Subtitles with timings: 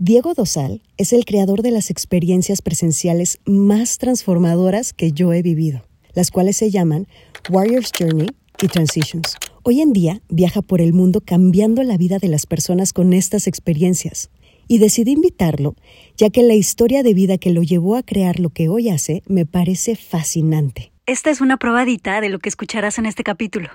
[0.00, 5.82] Diego Dosal es el creador de las experiencias presenciales más transformadoras que yo he vivido,
[6.14, 7.08] las cuales se llaman
[7.50, 8.28] Warrior's Journey
[8.62, 9.36] y Transitions.
[9.64, 13.48] Hoy en día viaja por el mundo cambiando la vida de las personas con estas
[13.48, 14.30] experiencias.
[14.68, 15.74] Y decidí invitarlo,
[16.16, 19.24] ya que la historia de vida que lo llevó a crear lo que hoy hace
[19.26, 20.92] me parece fascinante.
[21.06, 23.68] Esta es una probadita de lo que escucharás en este capítulo.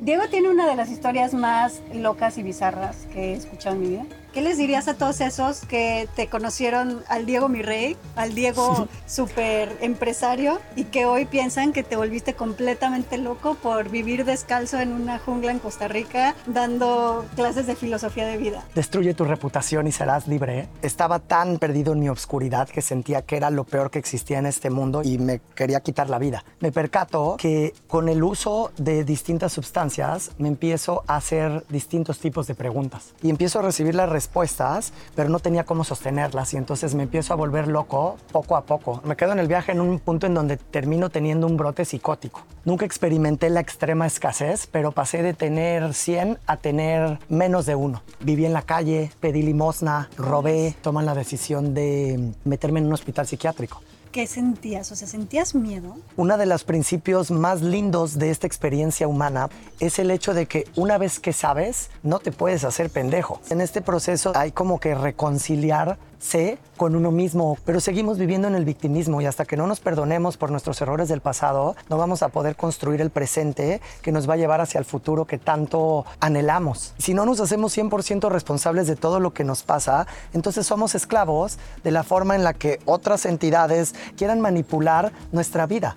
[0.00, 3.88] Diego tiene una de las historias más locas y bizarras que he escuchado en mi
[3.90, 4.06] vida.
[4.32, 8.86] ¿Qué les dirías a todos esos que te conocieron al Diego mi rey, al Diego
[9.06, 14.92] super empresario y que hoy piensan que te volviste completamente loco por vivir descalzo en
[14.92, 18.64] una jungla en Costa Rica dando clases de filosofía de vida?
[18.74, 20.68] Destruye tu reputación y serás libre.
[20.82, 24.46] Estaba tan perdido en mi obscuridad que sentía que era lo peor que existía en
[24.46, 26.44] este mundo y me quería quitar la vida.
[26.60, 32.46] Me percato que con el uso de distintas sustancias me empiezo a hacer distintos tipos
[32.46, 36.56] de preguntas y empiezo a recibir la respuesta respuestas, pero no tenía cómo sostenerlas y
[36.56, 39.00] entonces me empiezo a volver loco poco a poco.
[39.04, 42.42] Me quedo en el viaje en un punto en donde termino teniendo un brote psicótico.
[42.64, 48.02] Nunca experimenté la extrema escasez, pero pasé de tener 100 a tener menos de uno.
[48.18, 53.28] Viví en la calle, pedí limosna, robé, toman la decisión de meterme en un hospital
[53.28, 53.80] psiquiátrico.
[54.12, 54.90] ¿Qué sentías?
[54.90, 55.96] O sea, ¿sentías miedo?
[56.16, 60.66] Uno de los principios más lindos de esta experiencia humana es el hecho de que
[60.76, 63.40] una vez que sabes, no te puedes hacer pendejo.
[63.50, 68.54] En este proceso hay como que reconciliar sé con uno mismo, pero seguimos viviendo en
[68.54, 72.22] el victimismo y hasta que no nos perdonemos por nuestros errores del pasado, no vamos
[72.22, 76.04] a poder construir el presente que nos va a llevar hacia el futuro que tanto
[76.20, 76.94] anhelamos.
[76.98, 81.58] Si no nos hacemos 100% responsables de todo lo que nos pasa, entonces somos esclavos
[81.82, 85.96] de la forma en la que otras entidades quieran manipular nuestra vida.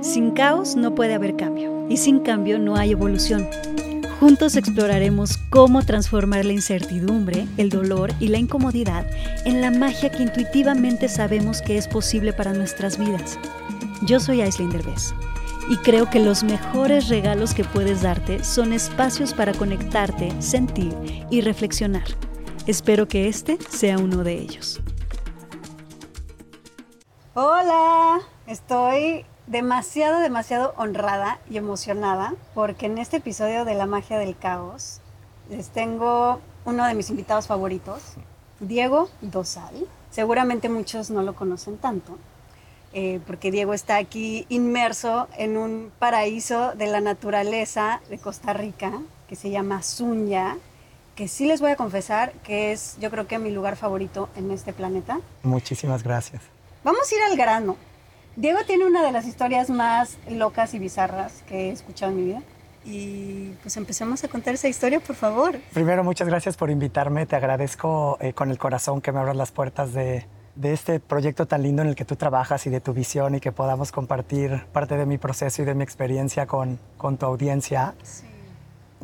[0.00, 3.48] Sin caos no puede haber cambio y sin cambio no hay evolución.
[4.20, 9.06] Juntos exploraremos cómo transformar la incertidumbre, el dolor y la incomodidad
[9.44, 13.38] en la magia que intuitivamente sabemos que es posible para nuestras vidas.
[14.02, 15.14] Yo soy Aislinn Derbez
[15.68, 20.92] y creo que los mejores regalos que puedes darte son espacios para conectarte, sentir
[21.30, 22.08] y reflexionar.
[22.66, 24.80] Espero que este sea uno de ellos.
[27.34, 34.36] Hola, estoy demasiado, demasiado honrada y emocionada porque en este episodio de La magia del
[34.36, 35.00] caos
[35.48, 38.02] les tengo uno de mis invitados favoritos,
[38.60, 39.74] Diego Dosal.
[40.10, 42.18] Seguramente muchos no lo conocen tanto,
[42.92, 48.92] eh, porque Diego está aquí inmerso en un paraíso de la naturaleza de Costa Rica
[49.28, 50.58] que se llama Zunya,
[51.14, 54.50] que sí les voy a confesar que es yo creo que mi lugar favorito en
[54.50, 55.20] este planeta.
[55.42, 56.42] Muchísimas gracias.
[56.84, 57.76] Vamos a ir al grano.
[58.38, 62.24] Diego tiene una de las historias más locas y bizarras que he escuchado en mi
[62.26, 62.42] vida.
[62.84, 65.58] Y pues empecemos a contar esa historia, por favor.
[65.74, 67.26] Primero, muchas gracias por invitarme.
[67.26, 71.46] Te agradezco eh, con el corazón que me abras las puertas de, de este proyecto
[71.46, 74.66] tan lindo en el que tú trabajas y de tu visión y que podamos compartir
[74.72, 77.96] parte de mi proceso y de mi experiencia con, con tu audiencia.
[78.04, 78.24] Sí.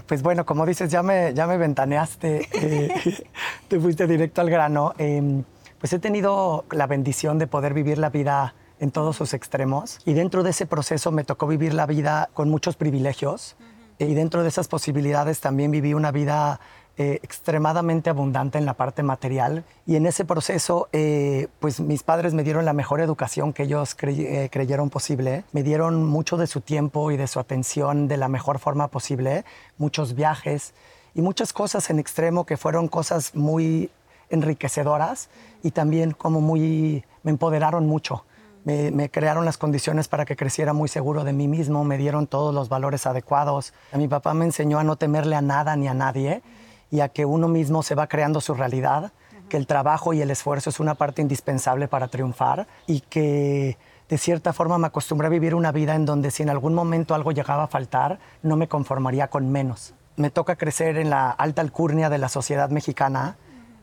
[0.07, 3.25] Pues bueno, como dices, ya me, ya me ventaneaste, eh,
[3.67, 4.95] te fuiste directo al grano.
[4.97, 5.43] Eh,
[5.81, 10.01] pues he tenido la bendición de poder vivir la vida en todos sus extremos.
[10.05, 13.57] Y dentro de ese proceso me tocó vivir la vida con muchos privilegios.
[13.99, 16.61] Y dentro de esas posibilidades también viví una vida
[16.97, 19.65] eh, extremadamente abundante en la parte material.
[19.87, 23.97] Y en ese proceso, eh, pues mis padres me dieron la mejor educación que ellos
[24.03, 25.45] eh, creyeron posible.
[25.53, 29.45] Me dieron mucho de su tiempo y de su atención de la mejor forma posible.
[29.79, 30.75] Muchos viajes
[31.15, 33.91] y muchas cosas en extremo que fueron cosas muy
[34.31, 35.29] enriquecedoras
[35.63, 38.25] y también como muy, me empoderaron mucho
[38.65, 42.55] me, crearon las condiciones para que creciera muy seguro de mí mismo, me dieron todos
[42.55, 43.75] los valores adecuados.
[43.93, 46.43] A mi papá me enseñó a no temerle a nada ni a nadie
[46.91, 49.13] y a que uno mismo se va creando su realidad,
[49.49, 53.77] que el trabajo y el esfuerzo es una parte indispensable para triunfar y que
[54.09, 57.15] de cierta forma me acostumbré a vivir una vida en donde si en algún momento
[57.15, 59.95] algo llegaba a faltar, no me conformaría con menos.
[60.17, 63.37] Me toca crecer en la alta alcurnia de la sociedad mexicana,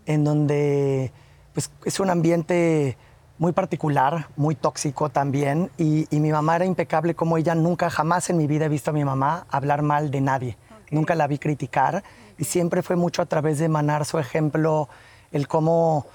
[0.06, 1.12] en donde
[1.54, 2.98] pues, es un ambiente
[3.42, 5.72] muy particular, muy tóxico también.
[5.76, 8.94] Y, mi mamá era impecable como ella nunca, jamás en mi vida he visto a
[8.94, 10.58] mi mamá hablar mal de nadie.
[10.92, 12.04] Nunca la vi criticar.
[12.38, 14.90] Y siempre fue mucho a través de emanar su ejemplo,
[15.32, 16.06] el cómo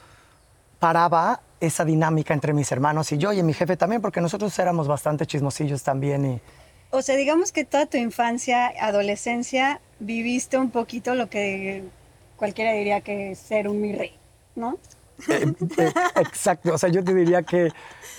[0.78, 4.87] paraba esa dinámica entre mis hermanos y yo y mi jefe también, porque nosotros éramos
[4.87, 6.34] bastante chismosillos también.
[6.34, 6.40] Y...
[6.90, 11.82] O sea, digamos que toda tu infancia, adolescencia, viviste un poquito lo que
[12.37, 14.17] cualquiera diría que es ser un mi rey,
[14.55, 14.78] ¿no?
[15.29, 17.73] Eh, eh, exacto, o sea, yo te diría que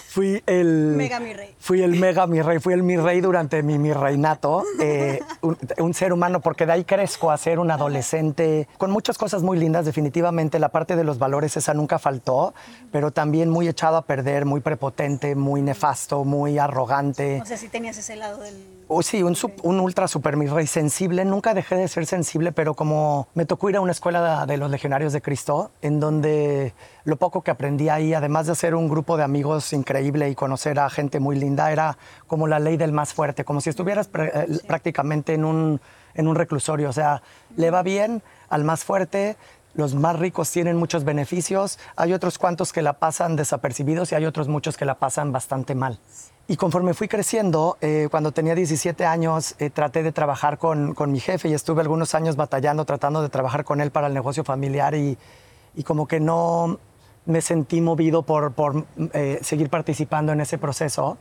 [0.08, 0.94] fui el...
[0.96, 1.56] Mega mi rey.
[1.60, 5.58] Fui el mega mi rey, fui el mi rey durante mi, mi reinato, eh, un,
[5.78, 9.60] un ser humano, porque de ahí crezco a ser un adolescente con muchas cosas muy
[9.60, 12.54] lindas, definitivamente la parte de los valores esa nunca faltó,
[12.92, 17.42] pero también muy echado a perder, muy prepotente, muy nefasto, muy arrogante.
[17.42, 18.77] O sea, sí tenías ese lado del...
[18.90, 19.36] Oh, sí, un,
[19.82, 21.26] ultra super mi rey sensible.
[21.26, 24.58] Nunca dejé de ser sensible, pero como me tocó ir a una escuela de, de
[24.58, 26.74] los legionarios de Cristo, en donde
[27.04, 30.80] lo poco que aprendí ahí, además de hacer un grupo de amigos increíble y conocer
[30.80, 31.98] a gente muy linda, era
[32.28, 35.82] como la ley del más fuerte, como si estuvieras eh, prácticamente en un,
[36.14, 36.90] en un reclusorio.
[36.90, 37.22] O sea,
[37.58, 39.36] le va bien al más fuerte.
[39.78, 44.26] Los más ricos tienen muchos beneficios, hay otros cuantos que la pasan desapercibidos y hay
[44.26, 46.00] otros muchos que la pasan bastante mal.
[46.48, 51.12] Y conforme fui creciendo, eh, cuando tenía 17 años, eh, traté de trabajar con, con
[51.12, 54.44] mi jefe y estuve algunos años batallando, tratando de trabajar con él para el negocio
[54.44, 55.16] familiar y,
[55.76, 56.80] y como que no
[57.28, 61.20] me sentí movido por, por eh, seguir participando en ese proceso,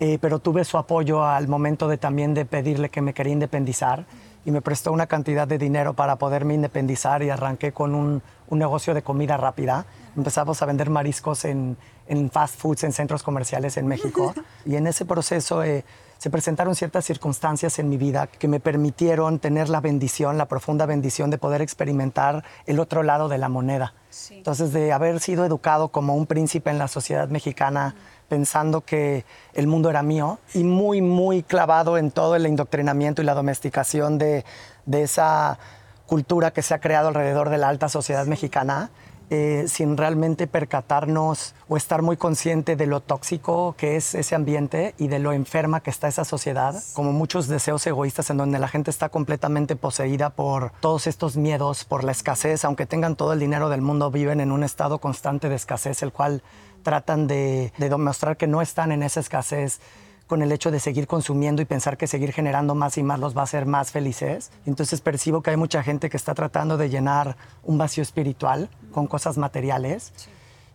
[0.00, 4.06] eh, pero tuve su apoyo al momento de también de pedirle que me quería independizar
[4.44, 8.58] y me prestó una cantidad de dinero para poderme independizar y arranqué con un, un
[8.58, 9.86] negocio de comida rápida.
[10.16, 11.76] Empezamos a vender mariscos en,
[12.06, 14.34] en fast foods, en centros comerciales en México.
[14.64, 15.84] Y en ese proceso eh,
[16.18, 20.86] se presentaron ciertas circunstancias en mi vida que me permitieron tener la bendición, la profunda
[20.86, 23.94] bendición de poder experimentar el otro lado de la moneda.
[24.30, 27.94] Entonces, de haber sido educado como un príncipe en la sociedad mexicana,
[28.28, 29.24] pensando que
[29.54, 34.18] el mundo era mío y muy, muy clavado en todo el indoctrinamiento y la domesticación
[34.18, 34.44] de,
[34.84, 35.58] de esa
[36.06, 38.90] cultura que se ha creado alrededor de la alta sociedad mexicana,
[39.28, 44.94] eh, sin realmente percatarnos o estar muy consciente de lo tóxico que es ese ambiente
[44.98, 48.68] y de lo enferma que está esa sociedad, como muchos deseos egoístas en donde la
[48.68, 53.40] gente está completamente poseída por todos estos miedos, por la escasez, aunque tengan todo el
[53.40, 56.44] dinero del mundo, viven en un estado constante de escasez, el cual
[56.86, 59.80] tratan de, de demostrar que no están en esa escasez
[60.28, 63.36] con el hecho de seguir consumiendo y pensar que seguir generando más y más los
[63.36, 64.52] va a hacer más felices.
[64.66, 69.08] Entonces percibo que hay mucha gente que está tratando de llenar un vacío espiritual con
[69.08, 70.12] cosas materiales.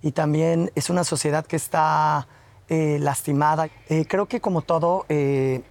[0.02, 2.28] Y también es una sociedad que está
[2.68, 3.70] eh, lastimada.
[3.88, 5.62] Eh, creo que como todo, eh,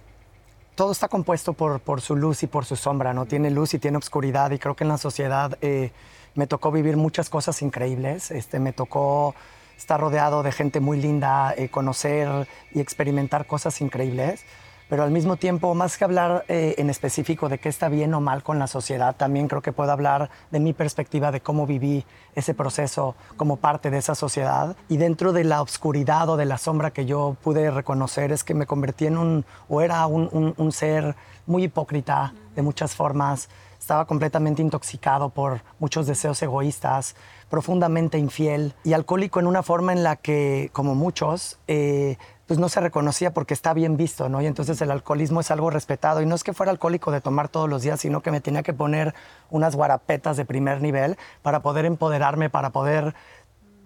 [0.73, 3.27] todo está compuesto por, por su luz y por su sombra, ¿no?
[3.27, 5.91] Tiene luz y tiene obscuridad y creo que en la sociedad eh,
[6.33, 8.31] me tocó vivir muchas cosas increíbles.
[8.31, 9.35] Este, me tocó
[9.81, 14.43] estar rodeado de gente muy linda, eh, conocer y experimentar cosas increíbles.
[14.89, 18.19] Pero al mismo tiempo, más que hablar eh, en específico de qué está bien o
[18.19, 22.05] mal con la sociedad, también creo que puedo hablar de mi perspectiva de cómo viví
[22.35, 24.75] ese proceso como parte de esa sociedad.
[24.89, 28.53] Y dentro de la oscuridad o de la sombra que yo pude reconocer es que
[28.53, 31.15] me convertí en un, o era un, un- un ser
[31.47, 33.47] muy hipócrita de muchas formas.
[33.79, 37.15] Estaba completamente intoxicado por muchos deseos egoístas,
[37.51, 42.17] profundamente infiel y alcohólico en una forma en la que, como muchos, eh,
[42.47, 44.41] pues no se reconocía porque está bien visto, ¿no?
[44.41, 46.21] Y entonces el alcoholismo es algo respetado.
[46.21, 48.63] Y no es que fuera alcohólico de tomar todos los días, sino que me tenía
[48.63, 49.13] que poner
[49.49, 53.13] unas guarapetas de primer nivel para poder empoderarme, para poder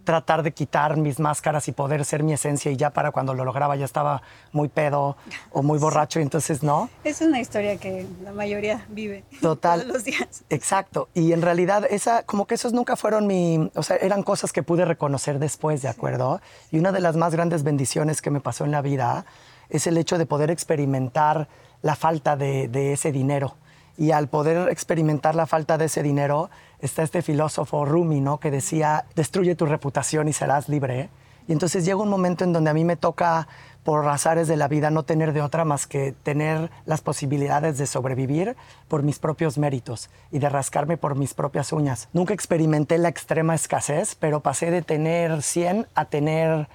[0.05, 3.43] tratar de quitar mis máscaras y poder ser mi esencia y ya para cuando lo
[3.43, 4.21] lograba ya estaba
[4.53, 5.17] muy pedo
[5.51, 6.89] o muy borracho y entonces no.
[7.03, 9.81] Es una historia que la mayoría vive Total.
[9.81, 10.43] todos los días.
[10.49, 11.09] Exacto.
[11.13, 13.69] Y en realidad, esa, como que esos nunca fueron mi.
[13.75, 16.39] O sea, eran cosas que pude reconocer después, ¿de acuerdo?
[16.71, 19.25] Y una de las más grandes bendiciones que me pasó en la vida
[19.69, 21.47] es el hecho de poder experimentar
[21.81, 23.55] la falta de, de ese dinero.
[23.97, 26.49] Y al poder experimentar la falta de ese dinero,
[26.79, 28.39] está este filósofo Rumi, ¿no?
[28.39, 31.09] Que decía: destruye tu reputación y serás libre.
[31.47, 33.47] Y entonces llega un momento en donde a mí me toca,
[33.83, 37.85] por azares de la vida, no tener de otra más que tener las posibilidades de
[37.85, 38.55] sobrevivir
[38.87, 42.09] por mis propios méritos y de rascarme por mis propias uñas.
[42.11, 46.67] Nunca experimenté la extrema escasez, pero pasé de tener 100 a tener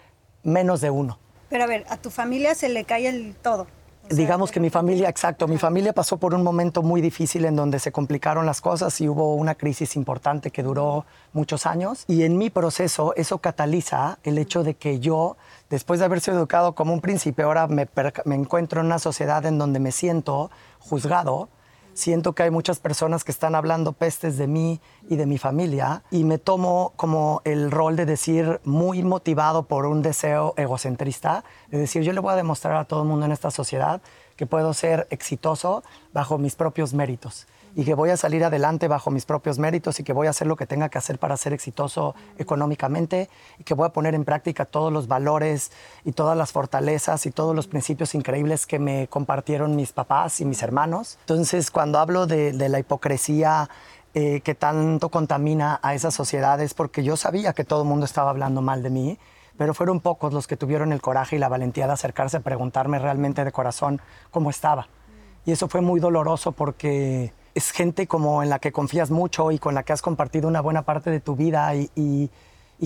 [0.45, 1.19] menos de uno.
[1.49, 3.67] Pero a ver, a tu familia se le cae el todo.
[4.11, 7.79] Digamos que mi familia, exacto, mi familia pasó por un momento muy difícil en donde
[7.79, 12.05] se complicaron las cosas y hubo una crisis importante que duró muchos años.
[12.09, 15.37] Y en mi proceso eso cataliza el hecho de que yo,
[15.71, 17.89] después de haber sido educado como un príncipe, ahora me,
[18.25, 20.51] me encuentro en una sociedad en donde me siento
[20.81, 21.49] juzgado.
[22.01, 24.81] Siento que hay muchas personas que están hablando pestes de mí
[25.11, 29.85] y de mi familia y me tomo como el rol de decir, muy motivado por
[29.85, 33.33] un deseo egocentrista, de decir, yo le voy a demostrar a todo el mundo en
[33.33, 34.01] esta sociedad
[34.37, 39.11] que puedo ser exitoso bajo mis propios méritos y que voy a salir adelante bajo
[39.11, 41.53] mis propios méritos y que voy a hacer lo que tenga que hacer para ser
[41.53, 45.73] exitoso económicamente y que voy a poner en práctica todos los valores
[46.05, 50.45] y todas las fortalezas y todos los principios increíbles que me compartieron mis papás y
[50.45, 51.19] mis hermanos.
[51.21, 53.69] Entonces, cuando hablo de, de la hipocresía
[54.13, 58.31] eh, que tanto contamina a esas sociedades, porque yo sabía que todo el mundo estaba
[58.31, 59.19] hablando mal de mí,
[59.57, 62.99] pero fueron pocos los que tuvieron el coraje y la valentía de acercarse a preguntarme
[62.99, 64.01] realmente de corazón
[64.33, 64.89] cómo estaba.
[65.45, 69.59] Y eso fue muy doloroso porque es gente como en la que confías mucho y
[69.59, 72.31] con la que has compartido una buena parte de tu vida y,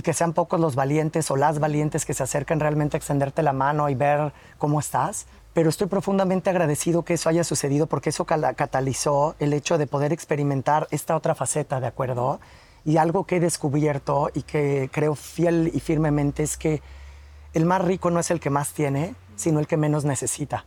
[0.02, 3.52] que sean pocos los valientes o las valientes que se acercan realmente a extenderte la
[3.52, 5.26] mano y ver cómo estás.
[5.52, 10.12] Pero estoy profundamente agradecido que eso haya sucedido porque eso catalizó el hecho de poder
[10.12, 12.40] experimentar esta otra faceta, ¿de acuerdo?
[12.84, 16.82] Y algo que he descubierto y que creo fiel y firmemente es que
[17.52, 20.64] el más rico no es el que más tiene, sino el que menos necesita.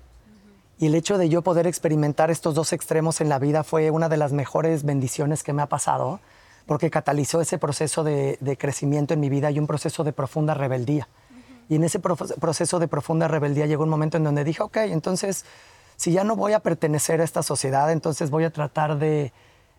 [0.80, 4.10] Y el hecho de yo poder experimentar estos dos extremos en la vida fue una
[4.10, 6.20] de las mejores bendiciones que me ha pasado,
[6.68, 11.08] porque catalizó ese proceso de, crecimiento en mi vida y un proceso de profunda rebeldía.
[11.68, 15.46] Y en ese proceso de profunda rebeldía llegó un momento en donde dije, ok, entonces,
[15.96, 19.34] si ya no voy a pertenecer a esta sociedad, entonces voy a tratar de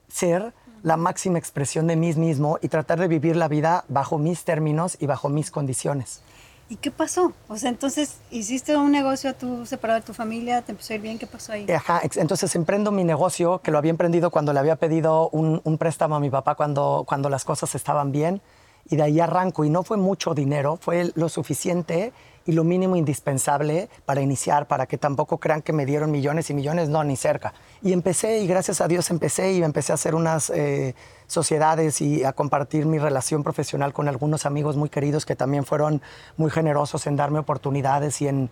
[0.09, 0.53] ser
[0.83, 4.97] la máxima expresión de mí mismo y tratar de vivir la vida bajo mis términos
[5.01, 6.23] y bajo mis condiciones.
[6.71, 7.33] ¿Y qué pasó?
[7.49, 11.03] O sea, entonces hiciste un negocio tú separado de tu familia, te empezó a ir
[11.03, 11.67] bien, ¿qué pasó ahí?
[11.71, 15.79] Ajá, entonces emprendo mi negocio, que lo había emprendido cuando le había pedido un, un
[15.79, 18.43] préstamo a mi papá cuando, cuando las cosas estaban bien,
[18.91, 22.13] y de ahí arranco, y no fue mucho dinero, fue lo suficiente
[22.49, 26.55] y lo mínimo indispensable para iniciar, para que tampoco crean que me dieron millones y
[26.55, 27.53] millones, no, ni cerca.
[27.83, 30.95] Y empecé, y gracias a Dios empecé, y empecé a hacer unas eh,
[31.27, 36.01] sociedades y a compartir mi relación profesional con algunos amigos muy queridos que también fueron
[36.39, 38.49] muy generosos en darme oportunidades y en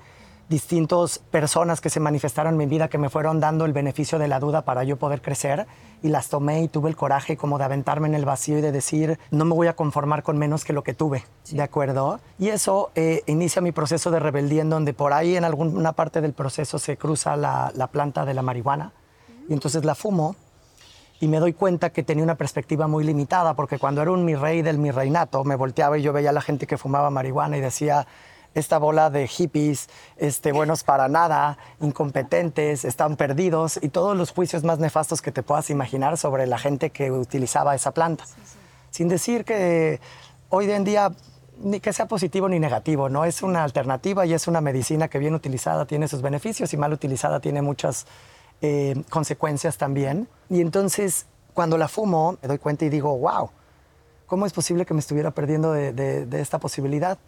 [0.49, 4.29] distintas personas que se manifestaron en mi vida que me fueron dando el beneficio de
[4.29, 5.67] la duda para yo poder crecer
[6.03, 8.71] y las tomé y tuve el coraje como de aventarme en el vacío y de
[8.71, 12.21] decir no me voy a conformar con menos que lo que tuve, ¿de acuerdo?
[12.39, 16.21] Y eso eh, inicia mi proceso de rebeldía en donde por ahí en alguna parte
[16.21, 18.93] del proceso se cruza la, la planta de la marihuana
[19.49, 20.37] y entonces la fumo
[21.19, 24.37] y me doy cuenta que tenía una perspectiva muy limitada porque cuando era un mi
[24.37, 27.57] rey del mi reinato me volteaba y yo veía a la gente que fumaba marihuana
[27.57, 28.07] y decía
[28.57, 34.65] esta bola de hippies, este, buenos para nada, incompetentes, están perdidos y todos los juicios
[34.65, 38.25] más nefastos que te puedas imaginar sobre la gente que utilizaba esa planta.
[38.91, 40.01] Sin decir que
[40.49, 41.13] hoy en día
[41.59, 43.25] ni que sea positivo ni negativo, ¿no?
[43.25, 46.93] Es una alternativa y es una medicina que bien utilizada tiene sus beneficios y mal
[46.93, 48.07] utilizada tiene muchas
[48.63, 50.29] eh, consecuencias también.
[50.49, 53.51] Y entonces, cuando la fumo, me doy cuenta y digo, wow,
[54.27, 57.19] ¿cómo es posible que me estuviera perdiendo de, esta posibilidad?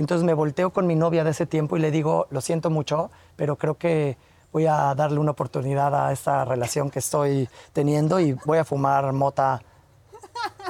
[0.00, 3.10] Entonces me volteo con mi novia de ese tiempo y le digo, lo siento mucho,
[3.36, 4.16] pero creo que
[4.52, 9.12] voy a darle una oportunidad a esta relación que estoy teniendo y voy a fumar
[9.12, 9.62] mota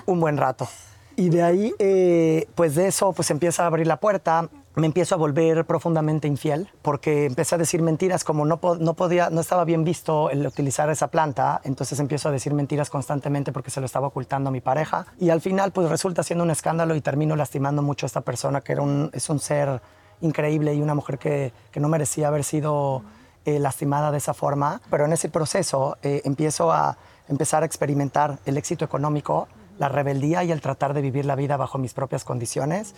[0.07, 0.69] un buen rato.
[1.17, 5.15] Y de ahí, eh, pues de eso, pues empieza a abrir la puerta me empiezo
[5.15, 9.65] a volver profundamente infiel porque empecé a decir mentiras como no, no podía no estaba
[9.65, 11.61] bien visto el utilizar esa planta.
[11.65, 15.07] Entonces empiezo a decir mentiras constantemente porque se lo estaba ocultando a mi pareja.
[15.19, 18.61] Y al final pues resulta siendo un escándalo y termino lastimando mucho a esta persona
[18.61, 19.81] que era un, es un ser
[20.21, 23.03] increíble y una mujer que, que no merecía haber sido
[23.45, 24.81] eh, lastimada de esa forma.
[24.91, 30.45] Pero en ese proceso eh, empiezo a empezar a experimentar el éxito económico la rebeldía
[30.45, 32.95] y el tratar de vivir la vida bajo mis propias condiciones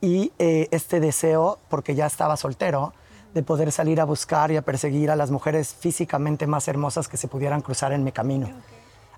[0.00, 2.92] y eh, este deseo, porque ya estaba soltero,
[3.34, 7.16] de poder salir a buscar y a perseguir a las mujeres físicamente más hermosas que
[7.16, 8.48] se pudieran cruzar en mi camino.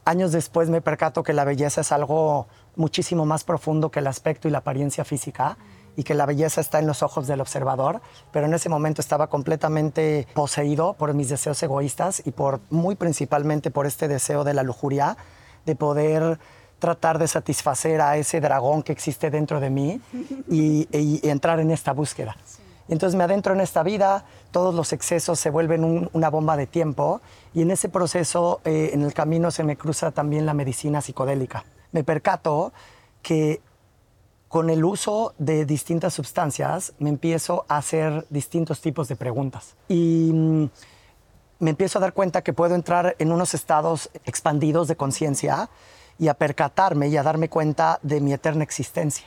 [0.04, 4.48] Años después me percato que la belleza es algo muchísimo más profundo que el aspecto
[4.48, 5.56] y la apariencia física
[5.96, 8.00] y que la belleza está en los ojos del observador,
[8.32, 13.70] pero en ese momento estaba completamente poseído por mis deseos egoístas y por muy principalmente
[13.70, 15.16] por este deseo de la lujuria
[15.66, 16.38] de poder
[16.82, 20.00] tratar de satisfacer a ese dragón que existe dentro de mí
[20.50, 20.88] y,
[21.22, 22.36] entrar en esta búsqueda.
[22.88, 27.20] Entonces me adentro en esta vida, todos los excesos se vuelven una bomba de tiempo
[27.54, 31.64] y en ese proceso, eh, en el camino, se me cruza también la medicina psicodélica.
[31.92, 32.72] Me percato
[33.22, 33.60] que
[34.48, 39.76] con el uso de distintas sustancias me empiezo a hacer distintos tipos de preguntas.
[39.86, 40.64] Y mm,
[41.60, 45.70] me empiezo a dar cuenta que puedo entrar en unos estados expandidos de conciencia
[46.22, 49.26] y a percatarme y a darme cuenta de mi eterna existencia.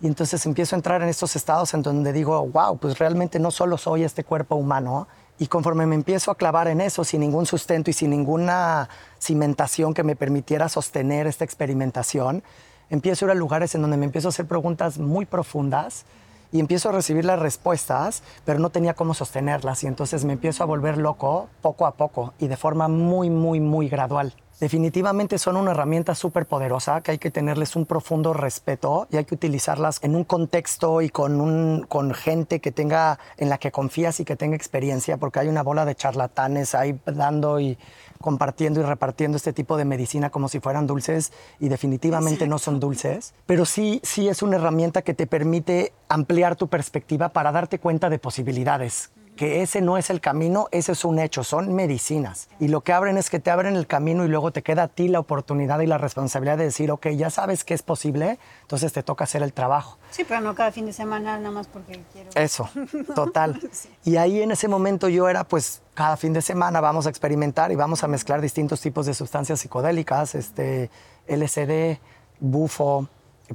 [0.00, 3.52] Y entonces empiezo a entrar en estos estados en donde digo, wow, pues realmente no
[3.52, 5.06] solo soy este cuerpo humano.
[5.38, 8.88] Y conforme me empiezo a clavar en eso, sin ningún sustento y sin ninguna
[9.20, 12.42] cimentación que me permitiera sostener esta experimentación,
[12.90, 16.04] empiezo a ir a lugares en donde me empiezo a hacer preguntas muy profundas
[16.50, 19.84] y empiezo a recibir las respuestas, pero no tenía cómo sostenerlas.
[19.84, 23.60] Y entonces me empiezo a volver loco poco a poco y de forma muy, muy,
[23.60, 24.34] muy gradual.
[24.60, 29.24] Definitivamente son una herramienta súper poderosa que hay que tenerles un profundo respeto y hay
[29.24, 33.72] que utilizarlas en un contexto y con, un, con gente que tenga, en la que
[33.72, 37.76] confías y que tenga experiencia, porque hay una bola de charlatanes ahí dando y
[38.20, 42.80] compartiendo y repartiendo este tipo de medicina como si fueran dulces y definitivamente no son
[42.80, 47.78] dulces, pero sí, sí es una herramienta que te permite ampliar tu perspectiva para darte
[47.78, 52.48] cuenta de posibilidades que ese no es el camino, ese es un hecho, son medicinas.
[52.60, 54.88] Y lo que abren es que te abren el camino y luego te queda a
[54.88, 58.92] ti la oportunidad y la responsabilidad de decir, ok, ya sabes que es posible, entonces
[58.92, 59.98] te toca hacer el trabajo.
[60.10, 62.30] Sí, pero no cada fin de semana nada más porque quiero.
[62.34, 62.68] Eso,
[63.14, 63.60] total.
[64.04, 67.72] Y ahí en ese momento yo era, pues, cada fin de semana vamos a experimentar
[67.72, 70.90] y vamos a mezclar distintos tipos de sustancias psicodélicas, este,
[71.26, 71.98] LSD,
[72.40, 73.08] bufo,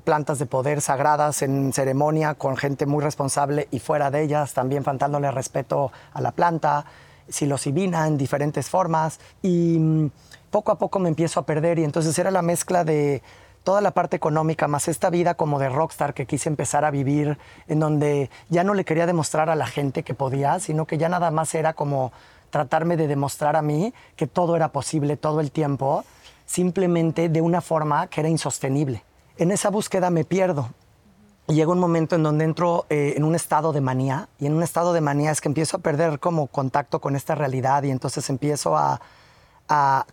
[0.04, 4.84] plantas de poder sagradas en ceremonia con gente muy responsable y fuera de ellas, también
[4.84, 6.86] faltándole respeto a la planta,
[7.28, 9.20] psilocibina en diferentes formas.
[9.42, 10.12] Y mm,
[10.52, 13.24] poco a poco me empiezo a perder y entonces era la mezcla de
[13.64, 17.38] toda la parte económica más esta vida como de rockstar que quise empezar a vivir
[17.68, 21.10] en donde ya no le quería demostrar a la gente que podía, sino que ya
[21.10, 22.12] nada más era como
[22.52, 26.04] tratarme de demostrar a mí que todo era posible todo el tiempo,
[26.46, 29.04] simplemente de una forma que era insostenible
[29.40, 30.70] en esa búsqueda me pierdo.
[31.48, 34.54] Y llega un momento en donde entro eh, en un estado de manía, y en
[34.54, 37.90] un estado de manía es que empiezo a perder como contacto con esta realidad y
[37.90, 39.02] entonces empiezo a,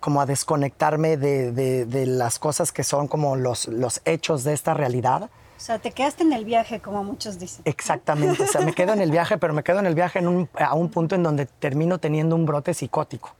[0.00, 5.25] como a desconectarme de, las cosas que son como los, los hechos de esta realidad.
[5.56, 7.62] O sea, te quedaste en el viaje, como muchos dicen.
[7.66, 10.21] Exactamente, o sea, me quedo en el viaje, pero me quedo en el viaje
[10.59, 13.35] a un punto en donde termino teniendo un brote psicótico.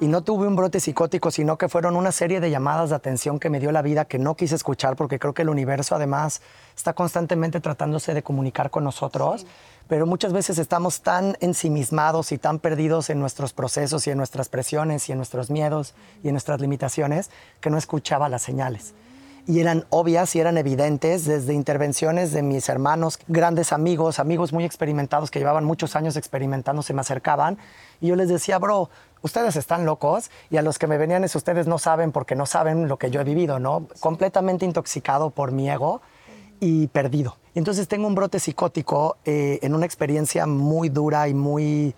[0.00, 3.40] Y no tuve un brote psicótico, sino que fueron una serie de llamadas de atención
[3.40, 6.40] que me dio la vida que no quise escuchar porque creo que el universo además
[6.76, 9.44] está constantemente tratándose de comunicar con nosotros,
[9.88, 14.48] pero muchas veces estamos tan ensimismados y tan perdidos en nuestros procesos y en nuestras
[14.48, 17.28] presiones y en nuestros miedos y en nuestras limitaciones
[17.60, 18.94] que no escuchaba las señales.
[19.48, 24.64] Y eran obvias y eran evidentes desde intervenciones de mis hermanos, grandes amigos, amigos muy
[24.64, 27.56] experimentados que llevaban muchos años experimentando, se me acercaban.
[27.98, 28.90] Y yo les decía, bro,
[29.22, 32.46] ustedes están locos y a los que me venían es ustedes no saben porque no
[32.46, 33.86] saben lo que yo he vivido, ¿no?
[34.00, 36.00] Completamente intoxicado por mi ego
[36.60, 37.36] y perdido.
[37.54, 41.94] Entonces tengo un brote psicótico eh, en una experiencia muy dura y muy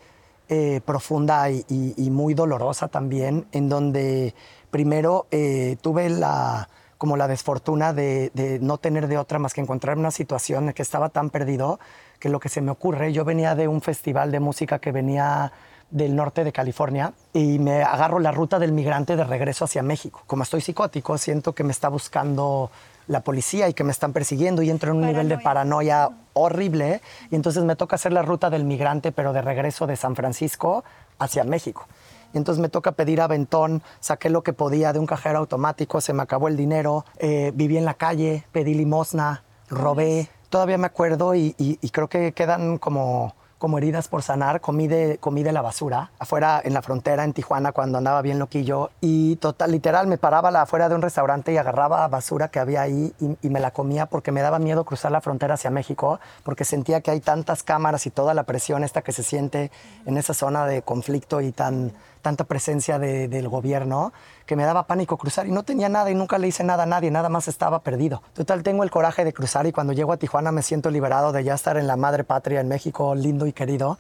[0.49, 4.35] eh, profunda y, muy dolorosa también, en donde
[4.71, 6.69] primero eh, tuve la
[7.01, 10.83] como la desfortuna de, no tener de otra más que encontrar una situación en que
[10.83, 11.81] estaba tan perdido
[12.19, 15.51] que lo que se me ocurre, yo venía de un festival de música que venía
[15.91, 20.23] del norte de California y me agarro la ruta del migrante de regreso hacia México.
[20.27, 22.71] Como estoy psicótico, siento que me está buscando
[23.07, 27.01] la policía y que me están persiguiendo y entro en un nivel de paranoia horrible
[27.31, 30.85] y entonces me toca hacer la ruta del migrante pero de regreso de San Francisco
[31.19, 31.87] hacia México.
[32.33, 36.13] Y entonces me toca pedir aventón, saqué lo que podía de un cajero automático, se
[36.13, 40.29] me acabó el dinero, eh, viví en la calle, pedí limosna, robé.
[40.49, 41.55] Todavía me acuerdo y
[41.93, 46.63] creo que quedan como como heridas por sanar, comí de, comí de la basura afuera
[46.65, 50.63] en la frontera en Tijuana cuando andaba bien loquillo y total, literal me paraba la,
[50.63, 54.33] afuera de un restaurante y agarraba basura que había ahí y, me la comía porque
[54.33, 58.11] me daba miedo cruzar la frontera hacia México porque sentía que hay tantas cámaras y
[58.11, 59.71] toda la presión esta que se siente
[60.07, 64.13] en esa zona de conflicto y tan tanta presencia del gobierno
[64.47, 66.87] que me daba pánico cruzar y no tenía nada y nunca le hice nada a
[66.87, 68.23] nadie, nada más estaba perdido.
[68.35, 71.45] Total, tengo el coraje de cruzar y cuando llego a Tijuana me siento liberado de
[71.45, 73.99] ya estar en la madre patria en México, lindo y querido,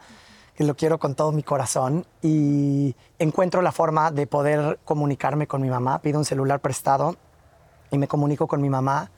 [0.54, 5.62] que lo quiero con todo mi corazón y encuentro la forma de poder comunicarme con
[5.62, 7.16] mi mamá, pido un celular prestado
[7.90, 9.10] y me comunico con mi mamá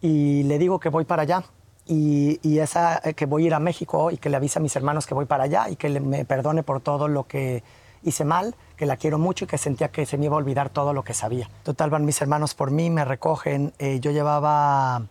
[0.00, 1.42] y le digo que voy para allá.
[1.88, 4.62] Y, y, esa eh, que voy a ir a México y que le avise a
[4.62, 7.62] mis hermanos que voy para allá y que me perdone por todo lo que
[8.06, 10.70] hice mal, que la quiero mucho y que sentía que se me iba a olvidar
[10.70, 11.50] todo lo que sabía.
[11.64, 13.74] Total, van mis hermanos por mí, me recogen.
[13.78, 15.02] Eh, yo llevaba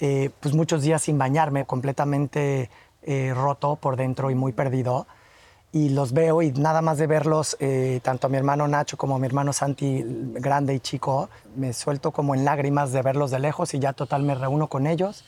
[0.00, 2.70] eh, pues muchos días sin bañarme, completamente
[3.02, 5.06] eh, roto por dentro y muy perdido.
[5.72, 7.58] Y los veo y nada más de verlos,
[8.02, 12.12] tanto a mi hermano Nacho como a mi hermano Santi, grande y chico, me suelto
[12.12, 15.26] como en lágrimas de verlos de lejos y ya total me reúno con ellos.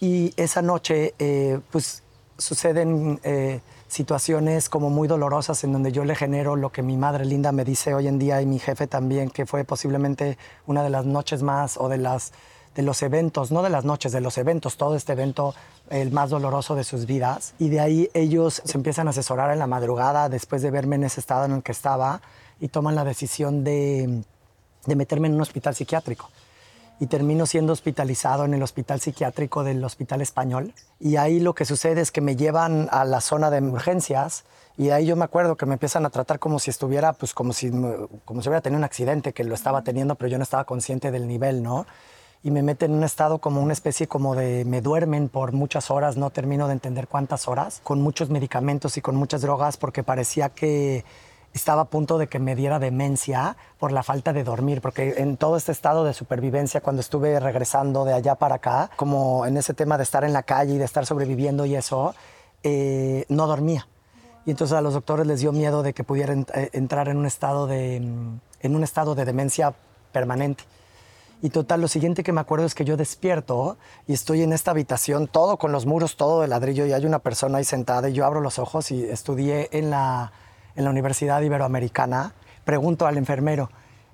[0.00, 1.14] Y esa noche,
[1.70, 2.02] pues
[2.36, 3.20] suceden
[3.88, 7.64] situaciones como muy dolorosas en donde yo le genero lo que mi madre linda me
[7.64, 11.42] dice hoy en día y mi jefe también, que fue posiblemente una de las noches
[11.42, 12.32] más o de las
[12.74, 15.52] de los eventos, no de las noches, de los eventos, todo este evento
[15.90, 17.54] el más doloroso de sus vidas.
[17.58, 21.02] Y de ahí ellos se empiezan a asesorar en la madrugada después de verme en
[21.02, 22.20] ese estado en el que estaba
[22.60, 24.22] y toman la decisión de,
[24.86, 26.30] de meterme en un hospital psiquiátrico.
[27.00, 30.74] Y termino siendo hospitalizado en el hospital psiquiátrico del Hospital Español.
[30.98, 34.44] Y ahí lo que sucede es que me llevan a la zona de urgencias
[34.76, 37.52] y ahí yo me acuerdo que me empiezan a tratar como si estuviera, pues como
[37.52, 37.70] si,
[38.24, 41.10] como si hubiera tenido un accidente, que lo estaba teniendo, pero yo no estaba consciente
[41.10, 41.84] del nivel, ¿no?
[42.44, 45.90] Y me meten en un estado como una especie como de me duermen por muchas
[45.90, 50.04] horas, no termino de entender cuántas horas, con muchos medicamentos y con muchas drogas porque
[50.04, 51.04] parecía que
[51.52, 55.36] estaba a punto de que me diera demencia por la falta de dormir, porque en
[55.36, 59.74] todo este estado de supervivencia, cuando estuve regresando de allá para acá, como en ese
[59.74, 62.14] tema de estar en la calle y de estar sobreviviendo y eso,
[62.62, 63.88] eh, no dormía.
[64.46, 67.26] Y entonces a los doctores les dio miedo de que pudiera eh, entrar en un
[67.26, 69.74] estado de, mm, en un estado de demencia
[70.12, 70.64] permanente.
[71.40, 73.76] Y total, lo siguiente que me acuerdo es que yo despierto
[74.08, 77.20] y estoy en esta habitación, todo con los muros, todo de ladrillo, y hay una
[77.20, 80.32] persona ahí sentada y yo abro los ojos y estudié en la
[80.78, 82.32] en la Universidad Iberoamericana,
[82.64, 83.68] pregunto al enfermero,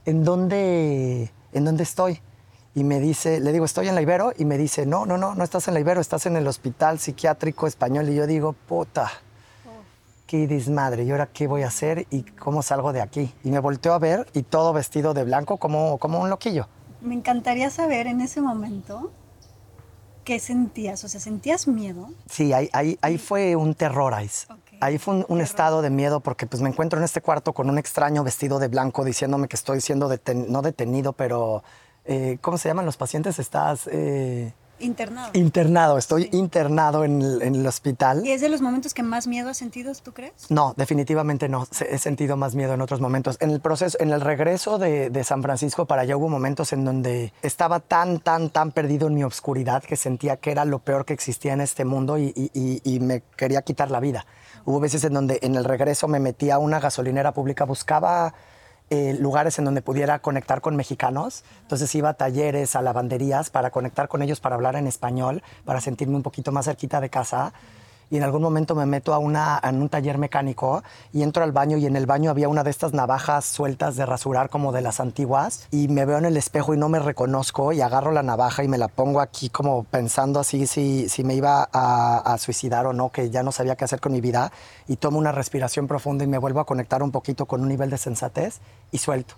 [0.07, 2.21] ¿en dónde, ¿en dónde estoy?
[2.75, 5.35] Y me dice, le digo, estoy en la Ibero, y me dice, no, no, no,
[5.35, 8.09] no estás en la Ibero, estás en el Hospital Psiquiátrico Español.
[8.09, 9.13] Y yo digo, puta,
[10.27, 13.35] qué desmadre, ¿y ahora qué voy a hacer y cómo salgo de aquí?
[13.45, 16.67] Y me volteo a ver y todo vestido de blanco como, como un loquillo.
[17.03, 19.13] Me encantaría saber en ese momento
[20.25, 22.09] qué sentías, o sea, ¿sentías miedo?
[22.27, 24.47] Sí, ahí, ahí, ahí fue un terror, Ice.
[24.85, 27.79] Ahí fue un, estado de miedo porque pues me encuentro en este cuarto con un
[27.79, 31.65] extraño vestido de blanco diciéndome que estoy siendo no detenido, pero
[32.05, 33.39] eh, ¿cómo se llaman los pacientes?
[33.39, 33.89] Estás...
[33.91, 35.31] Eh, internado.
[35.35, 38.25] Internado, estoy internado en el, hospital.
[38.27, 40.33] ¿Y es de los momentos que más miedo has sentido, tú crees?
[40.51, 41.67] No, definitivamente no.
[41.89, 43.37] He sentido más miedo en otros momentos.
[43.41, 47.33] En el proceso, en el regreso de, San Francisco para allá hubo momentos en donde
[47.41, 51.15] estaba tan, tan, tan perdido en mi obscuridad que sentía que era lo peor que
[51.15, 54.27] existía en este mundo y me quería quitar la vida.
[54.67, 58.35] Hubo veces en donde en el regreso me metía a una gasolinera pública, buscaba
[58.91, 61.45] eh, lugares en donde pudiera conectar con mexicanos.
[61.63, 65.81] Entonces iba a talleres, a lavanderías para conectar con ellos, para hablar en español, para
[65.81, 67.53] sentirme un poquito más cerquita de casa
[68.15, 71.51] y en algún momento me meto a, una, en un taller mecánico y entro al
[71.51, 74.83] baño y en el baño había una de estas navajas sueltas de rasurar como de
[74.83, 78.23] las antiguas y me veo en el espejo y no me reconozco y agarro la
[78.23, 82.87] navaja y me la pongo aquí como pensando así si, si me iba a, suicidar
[82.87, 84.53] o no, que ya no sabía qué hacer con mi vida
[84.87, 87.91] y tomo una respiración profunda y me vuelvo a conectar un poquito con un nivel
[87.91, 88.61] de sensatez
[88.93, 89.35] y suelto.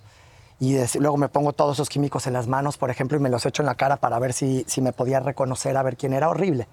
[0.61, 3.47] Y luego me pongo todos esos químicos en las manos, por ejemplo, y me los
[3.47, 6.29] echo en la cara para ver si, si me podía reconocer, a ver quién era.
[6.29, 6.69] Horrible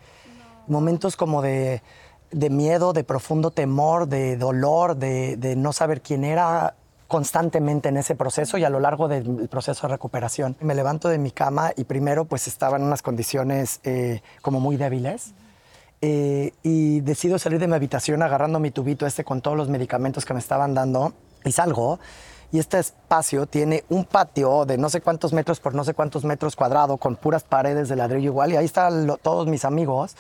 [0.68, 1.82] momentos como de,
[2.32, 6.76] miedo, de profundo temor, de dolor, de, no saber quién era
[7.08, 10.56] constantemente en ese proceso y a lo largo del proceso de recuperación.
[10.62, 14.78] Me levanto de mi cama y primero pues estaba en unas condiciones eh, como muy
[14.78, 15.34] débiles.
[16.06, 20.26] Eh, y decido salir de mi habitación agarrando mi tubito este con todos los medicamentos
[20.26, 21.14] que me estaban dando
[21.46, 21.98] y salgo
[22.54, 26.24] y este espacio tiene un patio de no sé cuántos metros por no sé cuántos
[26.24, 30.16] metros cuadrados con puras paredes de ladrillo igual y ahí están todos mis amigos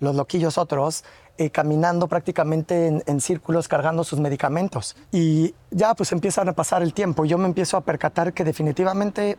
[0.00, 1.04] los loquillos otros,
[1.36, 4.96] eh, caminando prácticamente en, círculos cargando sus medicamentos.
[5.10, 8.44] Y ya pues empiezan a pasar el tiempo y yo me empiezo a percatar que
[8.44, 9.36] definitivamente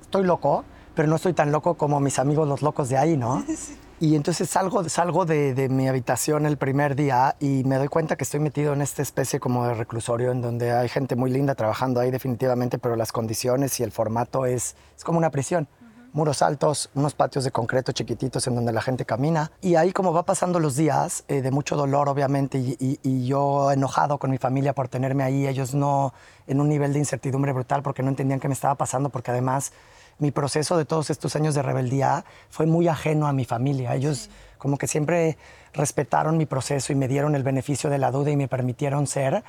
[0.00, 3.44] estoy loco, pero no estoy tan loco como mis amigos los locos de ahí, ¿no?
[4.00, 8.16] Y entonces salgo, salgo de, de, mi habitación el primer día y me doy cuenta
[8.16, 11.54] que estoy metido en esta especie como de reclusorio en donde hay gente muy linda
[11.54, 15.68] trabajando ahí definitivamente, pero las condiciones y el formato es, es como una prisión
[16.12, 19.50] muros altos, unos patios de concreto chiquititos en donde la gente camina.
[19.60, 24.18] Y ahí como va pasando los días, eh, de mucho dolor obviamente, y, yo enojado
[24.18, 26.12] con mi familia por tenerme ahí, ellos no
[26.46, 29.72] en un nivel de incertidumbre brutal porque no entendían qué me estaba pasando, porque además
[30.18, 33.94] mi proceso de todos estos años de rebeldía fue muy ajeno a mi familia.
[33.94, 35.38] Ellos como que siempre
[35.72, 39.42] respetaron mi proceso y me dieron el beneficio de la duda y me permitieron ser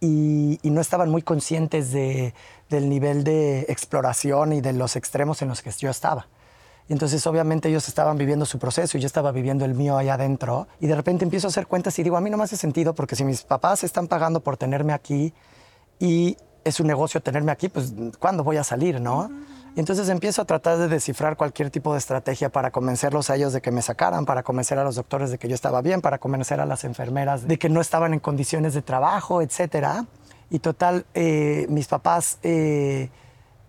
[0.00, 2.34] y, no estaban muy conscientes de,
[2.68, 6.28] del nivel de exploración y de los extremos en los que yo estaba.
[6.88, 10.66] Entonces obviamente ellos estaban viviendo su proceso y yo estaba viviendo el mío allá adentro.
[10.80, 12.94] Y de repente empiezo a hacer cuentas y digo, a mí no me hace sentido
[12.94, 15.32] porque si mis papás están pagando por tenerme aquí
[16.00, 19.30] y es un negocio tenerme aquí, pues ¿cuándo voy a salir, no?
[19.76, 23.60] Entonces empiezo a tratar de descifrar cualquier tipo de estrategia para convencerlos a ellos de
[23.60, 26.60] que me sacaran, para convencer a los doctores de que yo estaba bien, para convencer
[26.60, 30.04] a las enfermeras de que no estaban en condiciones de trabajo, etc.
[30.50, 33.10] Y total, eh, mis papás, eh,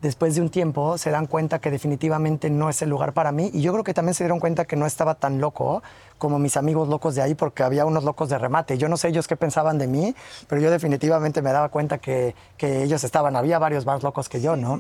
[0.01, 3.51] después de un tiempo, se dan cuenta que definitivamente no es el lugar para mí.
[3.53, 5.83] Y yo creo que también se dieron cuenta que no estaba tan loco
[6.17, 8.79] como mis amigos locos de ahí, porque había unos locos de remate.
[8.79, 10.15] Yo no sé ellos qué pensaban de mí,
[10.47, 14.41] pero yo definitivamente me daba cuenta que, que ellos estaban, había varios más locos que
[14.41, 14.79] yo, ¿no?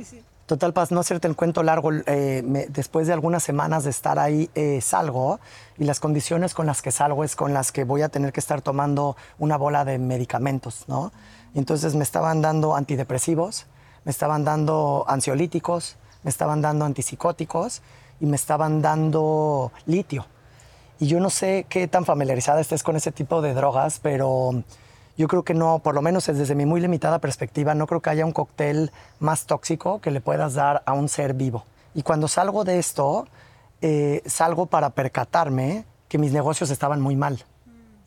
[0.51, 4.49] Total, para no hacerte el cuento largo, eh, después de algunas semanas de estar ahí,
[4.53, 5.39] eh, salgo
[5.77, 8.41] y las condiciones con las que salgo es con las que voy a tener que
[8.41, 11.13] estar tomando una bola de medicamentos, ¿no?
[11.55, 13.67] entonces me estaban dando antidepresivos,
[14.03, 17.81] me estaban dando ansiolíticos, me estaban dando antipsicóticos
[18.19, 20.25] y me estaban dando litio.
[20.99, 24.65] Y yo no sé qué tan familiarizada estés con ese tipo de drogas, pero
[25.21, 28.09] yo creo que no, por lo menos desde mi muy limitada perspectiva, no creo que
[28.09, 31.63] haya un cóctel más tóxico que le puedas dar a un ser vivo.
[31.93, 33.27] Y cuando salgo de esto,
[33.81, 37.45] eh, salgo para percatarme que mis negocios estaban muy mal.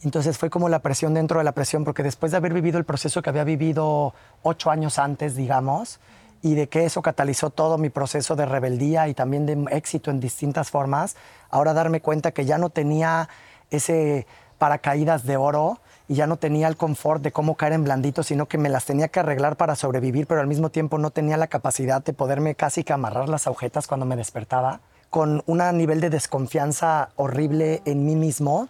[0.02, 2.84] Entonces fue como la presión dentro de la presión, porque después de haber vivido el
[2.84, 6.00] proceso que había vivido ocho años antes, digamos,
[6.42, 10.18] y de que eso catalizó todo mi proceso de rebeldía y también de éxito en
[10.18, 11.14] distintas formas,
[11.48, 13.28] ahora darme cuenta que ya no tenía
[13.70, 14.26] ese
[14.58, 18.46] paracaídas de oro y ya no tenía el confort de cómo caer en blandito, sino
[18.46, 21.46] que me las tenía que arreglar para sobrevivir, pero al mismo tiempo no tenía la
[21.46, 26.10] capacidad de poderme casi que amarrar las agujetas cuando me despertaba, con un nivel de
[26.10, 28.68] desconfianza horrible en mí mismo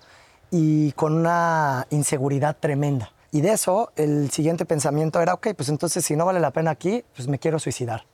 [0.50, 3.10] y con una inseguridad tremenda.
[3.32, 6.70] Y de eso, el siguiente pensamiento era, ok, pues entonces si no vale la pena
[6.70, 8.04] aquí, pues me quiero suicidar.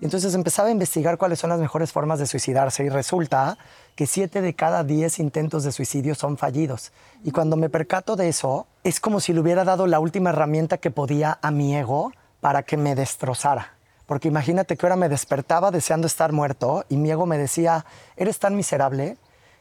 [0.00, 3.56] Entonces empezaba a investigar cuáles son las mejores formas de suicidarse y resulta
[3.94, 6.92] que siete de cada diez intentos de suicidio son fallidos.
[7.22, 10.78] Y cuando me percato de eso, es como si le hubiera dado la última herramienta
[10.78, 13.74] que podía a mi ego para que me destrozara.
[14.06, 18.38] Porque imagínate que ahora me despertaba deseando estar muerto y mi ego me decía, eres
[18.38, 19.16] tan miserable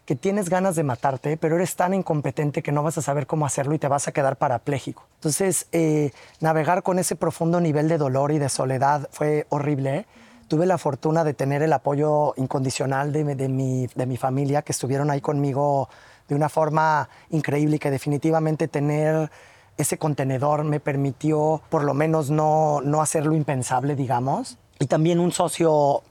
[0.05, 3.45] que tienes ganas de matarte, pero eres tan incompetente que no vas a saber cómo
[3.45, 5.05] hacerlo y te vas a quedar parapléjico.
[5.15, 10.05] Entonces, eh, navegar con ese profundo nivel de dolor y de soledad fue horrible.
[10.47, 14.71] Tuve la fortuna de tener el apoyo incondicional de, de, mi, de mi familia, que
[14.71, 15.89] estuvieron ahí conmigo
[16.27, 19.31] de una forma increíble y que definitivamente tener
[19.77, 24.57] ese contenedor me permitió por lo menos no, no hacer lo impensable, digamos.
[24.79, 26.03] Y también un socio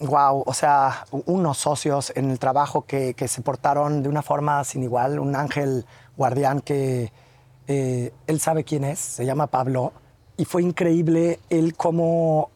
[0.00, 4.82] wow, o sea, unos socios en el trabajo que, se portaron de una forma sin
[4.82, 7.12] igual, un ángel guardián que
[7.66, 9.92] eh, él sabe quién es, se llama Pablo,
[10.36, 12.50] y fue increíble él cómo,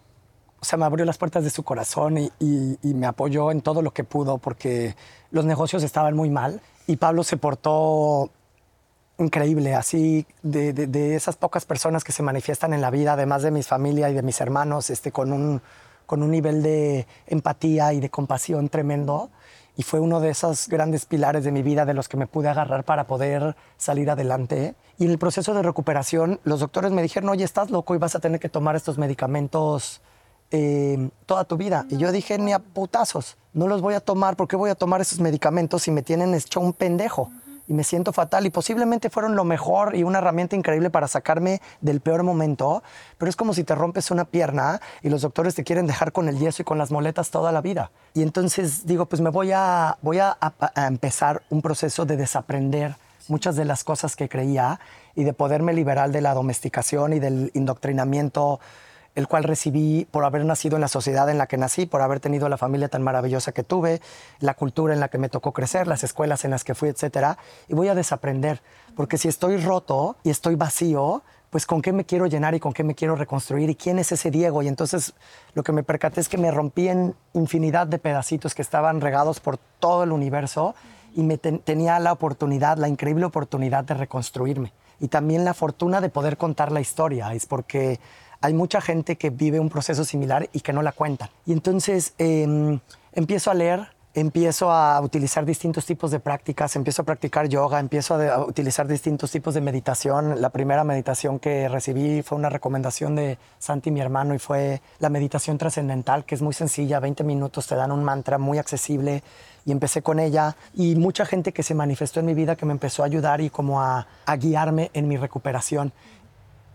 [0.61, 3.93] o sea, me abrió las puertas de su corazón y, me apoyó en todo lo
[3.93, 4.95] que pudo porque
[5.31, 8.31] los negocios estaban muy mal y Pablo se portó
[9.19, 13.51] increíble, así de, de, esas pocas personas que se manifiestan en la vida, además de
[13.51, 15.63] mi familia y de mis hermanos, este, con un
[16.11, 19.31] con un nivel de empatía y de compasión tremendo.
[19.77, 22.49] Y fue uno de esos grandes pilares de mi vida de los que me pude
[22.49, 24.75] agarrar para poder salir adelante.
[24.99, 28.17] Y en el proceso de recuperación, los doctores me dijeron, oye, estás loco y vas
[28.17, 30.01] a tener que tomar estos medicamentos
[30.51, 31.87] eh, toda tu vida.
[31.91, 34.37] Y yo dije, ni a putazos, no los voy a tomar.
[34.37, 37.31] ¿Por qué voy a tomar esos medicamentos si me tienen hecho un pendejo?
[37.71, 41.63] y me siento fatal y posiblemente fueron lo mejor y una herramienta increíble para sacarme
[41.81, 42.83] del peor momento,
[43.17, 46.29] pero es como si te rompes una pierna y los doctores te quieren dejar con
[46.29, 47.93] el yeso y con las moletas toda la vida.
[48.13, 50.37] Y entonces digo, pues me voy a, voy a
[50.75, 52.97] empezar un proceso de desaprender
[53.29, 54.81] muchas de las cosas que creía
[55.15, 58.59] y de poderme liberar de la domesticación y del indoctrinamiento
[59.21, 62.21] el cual recibí por haber nacido en la sociedad en la que nací, por haber
[62.21, 64.01] tenido la familia tan maravillosa que tuve,
[64.41, 67.39] la cultura en la que me tocó crecer, las escuelas en las que fui, etcétera,
[67.69, 68.63] y voy a desaprender,
[68.97, 72.73] porque si estoy roto y estoy vacío, pues con qué me quiero llenar y con
[72.73, 74.63] qué me quiero reconstruir y quién es ese Diego.
[74.63, 75.15] Y entonces
[75.55, 79.41] lo que me percaté es que me rompí en infinidad de pedacitos que estaban regados
[79.41, 80.75] por todo el universo
[81.15, 84.73] y me tenía la oportunidad, la increíble oportunidad de reconstruirme.
[85.01, 87.99] Y también la fortuna de poder contar la historia, es porque
[88.41, 91.29] hay mucha gente que vive un proceso similar y que no la cuentan.
[91.47, 92.81] Y entonces em,
[93.13, 98.15] empiezo a leer, empiezo a utilizar distintos tipos de prácticas, empiezo a practicar yoga, empiezo
[98.15, 100.41] a, utilizar distintos tipos de meditación.
[100.41, 105.11] La primera meditación que recibí fue una recomendación de Santi, mi hermano, y fue la
[105.11, 109.23] meditación trascendental, que es muy sencilla, 20 minutos, te dan un mantra muy accesible.
[109.67, 112.73] Y empecé con ella y mucha gente que se manifestó en mi vida que me
[112.73, 115.93] empezó a ayudar y como a, a guiarme en mi recuperación.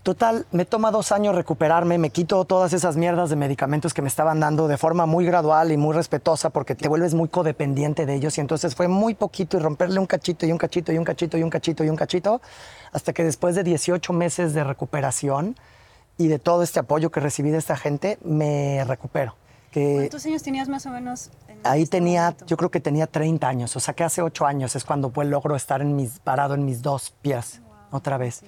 [0.05, 4.07] Total, me toma dos años recuperarme, me quito todas esas mierdas de medicamentos que me
[4.07, 8.13] estaban dando de forma muy gradual y muy respetuosa porque te vuelves muy codependiente de
[8.13, 11.03] ellos y entonces fue muy poquito y romperle un cachito y un cachito y un
[11.03, 12.39] cachito y un cachito y un cachito
[12.91, 15.55] hasta que después de 18 meses de recuperación
[16.19, 19.33] y de todo este apoyo que recibí de esta gente, me recupero.
[19.73, 21.31] ¿Cuántos años tenías más o menos?
[21.63, 24.75] ahí este tenía, yo creo que tenía 30 años, o sea que hace 8 años
[24.75, 28.43] es cuando pues, logro estar en mis, parado en mis dos pies otra vez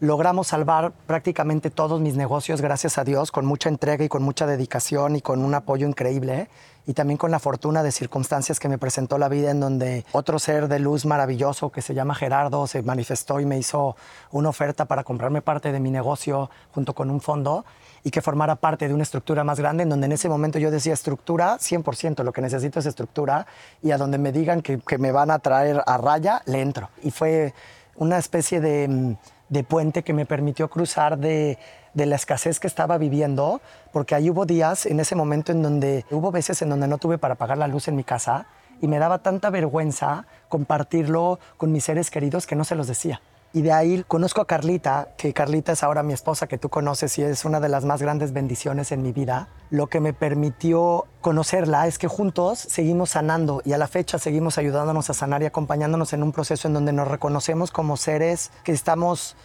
[0.00, 4.46] logramos salvar prácticamente todos mis negocios, gracias a Dios, con mucha entrega y con mucha
[4.46, 6.48] dedicación y con un apoyo increíble.
[6.88, 10.38] Y también con la fortuna de circunstancias que me presentó la vida en donde otro
[10.38, 13.96] ser de luz maravilloso que se llama Gerardo se manifestó y me hizo
[14.30, 17.64] una oferta para comprarme parte de mi negocio junto con un fondo
[18.04, 20.70] y que formara parte de una estructura más grande en donde en ese momento yo
[20.70, 23.48] decía estructura 100%, lo que necesito es estructura
[23.82, 26.88] y a donde me digan que, que me van a traer a raya, le entro.
[27.02, 27.52] Y fue
[27.96, 29.16] una especie de mm,
[29.48, 31.58] de puente que me permitió cruzar de,
[31.94, 33.60] de, la escasez que estaba viviendo,
[33.92, 37.18] porque ahí hubo días en ese momento en donde hubo veces en donde no tuve
[37.18, 38.46] para pagar la luz en mi casa
[38.80, 43.20] y me daba tanta vergüenza compartirlo con mis seres queridos que no se los decía.
[43.56, 47.16] Y de ahí conozco a Carlita, que Carlita es ahora mi esposa que tú conoces
[47.16, 49.48] y es una de las más grandes bendiciones en mi vida.
[49.70, 54.58] Lo que me permitió conocerla es que juntos seguimos sanando y a la fecha seguimos
[54.58, 58.72] ayudándonos a sanar y acompañándonos en un proceso en donde nos reconocemos como seres que
[58.72, 59.36] estamos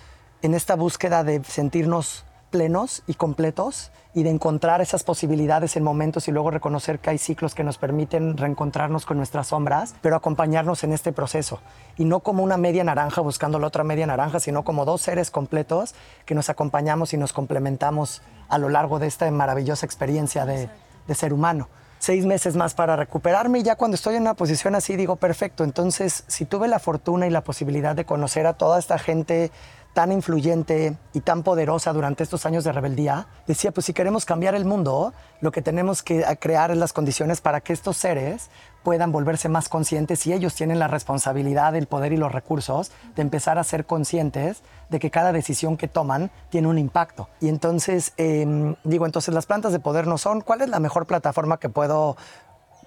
[0.41, 6.27] en esta búsqueda de sentirnos plenos y completos y de encontrar esas posibilidades en momentos
[6.27, 10.83] y luego reconocer que hay ciclos que nos permiten reencontrarnos con nuestras sombras, pero acompañarnos
[10.83, 11.61] en este proceso.
[11.97, 15.31] Y no como una media naranja buscando la otra media naranja, sino como dos seres
[15.31, 20.69] completos que nos acompañamos y nos complementamos a lo largo de esta maravillosa experiencia de,
[21.15, 21.67] ser humano
[21.99, 25.63] seis meses más para recuperarme y ya cuando estoy en una posición así digo, perfecto,
[25.63, 29.51] entonces si tuve la fortuna y la posibilidad de conocer a toda esta gente
[29.93, 34.55] tan influyente y tan poderosa durante estos años de rebeldía, decía, pues si queremos cambiar
[34.55, 38.49] el mundo, lo que tenemos que crear es las condiciones para que estos seres
[38.83, 43.21] puedan volverse más conscientes y ellos tienen la responsabilidad, el poder y los recursos de
[43.21, 47.27] empezar a ser conscientes de que cada decisión que toman tiene un impacto.
[47.41, 51.05] Y entonces, em, digo, entonces las plantas de poder no son, ¿cuál es la mejor
[51.05, 52.15] plataforma que puedo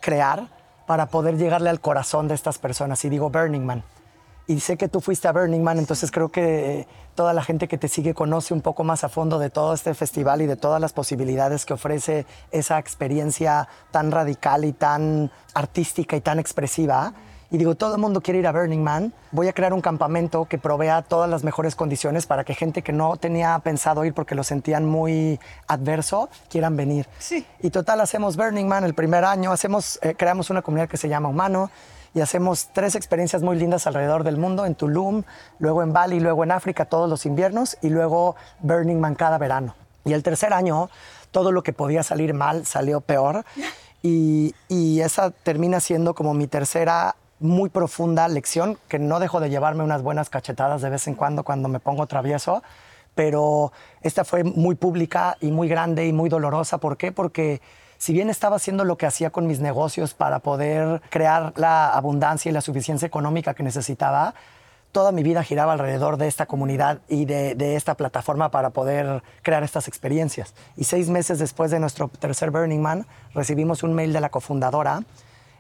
[0.00, 0.48] crear
[0.86, 3.04] para poder llegarle al corazón de estas personas?
[3.04, 3.84] Y digo, Burning Man
[4.46, 7.78] y sé que tú fuiste a Burning Man, entonces creo que toda la gente que
[7.78, 10.80] te sigue conoce un poco más a fondo de todo este festival y de todas
[10.80, 17.14] las posibilidades que ofrece esa experiencia tan radical y tan artística y tan expresiva.
[17.50, 19.14] Y digo, todo el mundo quiere ir a Burning Man.
[19.30, 22.92] Voy a crear un campamento que provea todas las mejores condiciones para que gente que
[22.92, 27.06] no tenía pensado ir porque lo sentían muy adverso, quieran venir.
[27.18, 27.46] Sí.
[27.60, 31.08] Y total, hacemos Burning Man el primer año, hacemos, eh, creamos una comunidad que se
[31.08, 31.70] llama Humano
[32.14, 35.24] y hacemos tres experiencias muy lindas alrededor del mundo, en Tulum,
[35.58, 39.74] luego en Bali, luego en África todos los inviernos y luego Burning Man cada verano.
[40.04, 40.90] Y el tercer año,
[41.32, 43.44] todo lo que podía salir mal salió peor
[44.02, 44.54] y,
[45.00, 50.02] esa termina siendo como mi tercera muy profunda lección, que no dejo de llevarme unas
[50.02, 52.62] buenas cachetadas de vez en cuando cuando me pongo travieso,
[53.14, 53.72] pero
[54.02, 56.78] esta fue muy pública y muy grande y muy dolorosa.
[56.78, 57.12] ¿Por qué?
[57.12, 57.60] Porque
[58.04, 62.50] si bien estaba haciendo lo que hacía con mis negocios para poder crear la abundancia
[62.50, 64.34] y la suficiencia económica que necesitaba,
[64.92, 69.62] toda mi vida giraba alrededor de esta comunidad y de, esta plataforma para poder crear
[69.62, 70.52] estas experiencias.
[70.76, 75.00] Y seis meses después de nuestro tercer Burning Man, recibimos un mail de la cofundadora.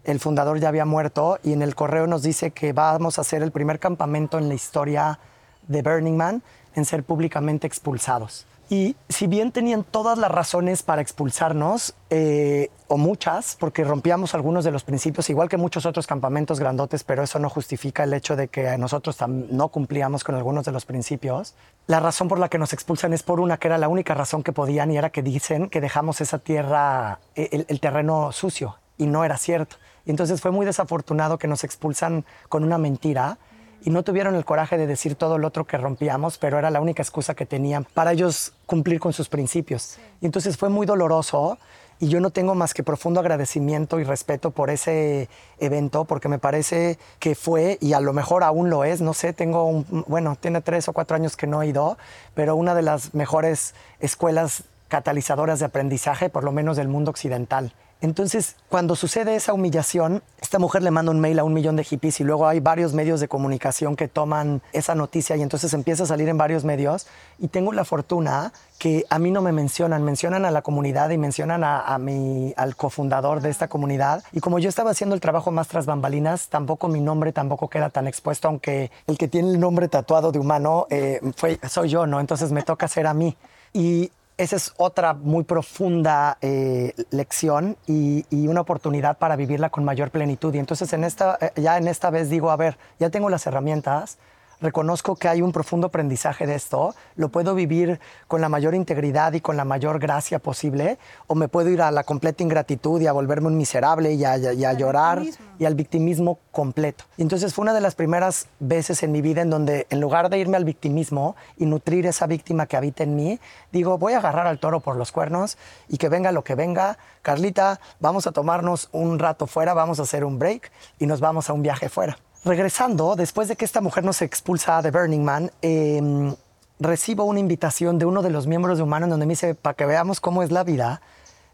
[0.04, 3.42] El fundador ya había muerto y en el correo nos dice que vamos a hacer
[3.42, 5.18] el primer campamento en la historia
[5.66, 6.42] de Burning Man
[6.74, 8.46] en ser públicamente expulsados.
[8.70, 14.64] Y si bien tenían todas las razones para expulsarnos, eh, o muchas, porque rompíamos algunos
[14.64, 18.36] de los principios, igual que muchos otros campamentos grandotes, pero eso no justifica el hecho
[18.36, 21.54] de que nosotros no cumplíamos con algunos de los principios.
[21.86, 24.42] La razón por la que nos expulsan es por una que era la única razón
[24.42, 29.06] que podían y era que dicen que dejamos esa tierra, el, el terreno sucio, y
[29.06, 29.76] no era cierto.
[30.06, 33.38] Y entonces fue muy desafortunado que nos expulsan con una mentira
[33.84, 36.80] y no tuvieron el coraje de decir todo lo otro que rompíamos, pero era la
[36.80, 39.98] única excusa que tenían para ellos cumplir con sus principios.
[40.22, 41.58] Y entonces fue muy doloroso
[42.00, 46.38] y yo no tengo más que profundo agradecimiento y respeto por ese evento, porque me
[46.38, 50.36] parece que fue, y a lo mejor aún lo es, no sé, tengo, un, bueno,
[50.40, 51.98] tiene tres o cuatro años que no he ido,
[52.34, 57.74] pero una de las mejores escuelas catalizadoras de aprendizaje, por lo menos del mundo occidental.
[58.04, 61.84] Entonces, cuando sucede esa humillación, esta mujer le manda un mail a un millón de
[61.84, 66.02] hippies y luego hay varios medios de comunicación que toman esa noticia y entonces empieza
[66.02, 67.06] a salir en varios medios.
[67.38, 71.16] Y tengo la fortuna que a mí no me mencionan, mencionan a la comunidad y
[71.16, 74.22] mencionan a, mi, al cofundador de esta comunidad.
[74.32, 77.88] Y como yo estaba haciendo el trabajo más tras bambalinas, tampoco mi nombre tampoco queda
[77.88, 82.06] tan expuesto, aunque el que tiene el nombre tatuado de humano eh, fue, soy yo,
[82.06, 82.20] ¿no?
[82.20, 83.34] Entonces me toca ser a mí.
[83.72, 90.10] Y esa es otra muy profunda eh, lección y, una oportunidad para vivirla con mayor
[90.10, 90.54] plenitud.
[90.54, 93.46] Y entonces en esta, eh, ya en esta vez digo, a ver, ya tengo las
[93.46, 94.18] herramientas,
[94.64, 99.34] reconozco que hay un profundo aprendizaje de esto, lo puedo vivir con la mayor integridad
[99.34, 103.06] y con la mayor gracia posible, o me puedo ir a la completa ingratitud y
[103.06, 105.22] a volverme un miserable y a, llorar
[105.58, 107.04] y al victimismo completo.
[107.16, 110.30] Y entonces fue una de las primeras veces en mi vida en donde en lugar
[110.30, 113.38] de irme al victimismo y nutrir esa víctima que habita en mí,
[113.70, 116.96] digo, voy a agarrar al toro por los cuernos y que venga lo que venga.
[117.20, 121.50] Carlita, vamos a tomarnos un rato fuera, vamos a hacer un break y nos vamos
[121.50, 122.16] a un viaje fuera.
[122.44, 126.34] Regresando, después de que esta mujer nos expulsa de Burning Man, em,
[126.78, 129.74] recibo una invitación de uno de los miembros de Humano en donde me dice, para
[129.74, 131.00] que veamos cómo es la vida,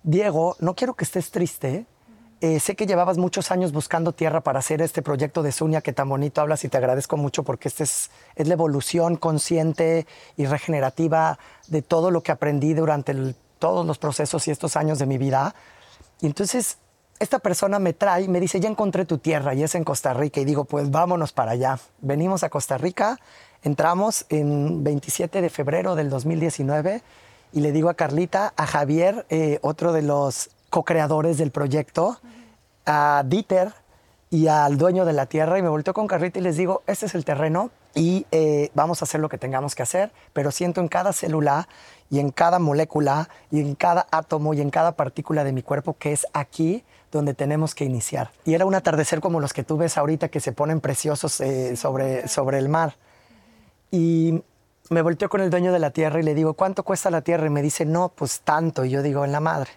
[0.02, 1.86] Diego, no quiero que estés triste,
[2.42, 5.92] Eh, sé que llevabas muchos años buscando tierra para hacer este proyecto de Sunia que
[5.92, 10.06] tan bonito hablas y te agradezco mucho porque este es, es la evolución consciente
[10.38, 15.04] y regenerativa de todo lo que aprendí durante todos los procesos y estos años de
[15.04, 15.54] mi vida.
[16.22, 16.78] Y entonces
[17.20, 20.40] esta persona me trae me dice, ya encontré tu tierra y es en Costa Rica.
[20.40, 21.78] Y digo, pues vámonos para allá.
[22.00, 23.18] Venimos a Costa Rica,
[23.62, 27.02] entramos en 27 de febrero del 2019
[27.52, 32.18] y le digo a Carlita, a Javier, eh, otro de los co-creadores del proyecto,
[32.86, 33.74] a Dieter
[34.30, 37.04] y al dueño de la tierra y me volteo con Carlita y les digo, este
[37.06, 40.80] es el terreno y eh, vamos a hacer lo que tengamos que hacer, pero siento
[40.80, 41.68] en cada célula
[42.08, 45.96] y en cada molécula y en cada átomo y en cada partícula de mi cuerpo
[45.98, 48.30] que es aquí donde tenemos que iniciar.
[48.44, 51.76] Y era un atardecer como los que tú ves ahorita que se ponen preciosos eh,
[51.76, 52.94] sobre, sobre el mar.
[53.90, 54.42] Y
[54.90, 57.46] me volteo con el dueño de la tierra y le digo, ¿cuánto cuesta la tierra?
[57.46, 58.84] Y me dice, no, pues tanto.
[58.84, 59.70] Y yo digo, en la madre.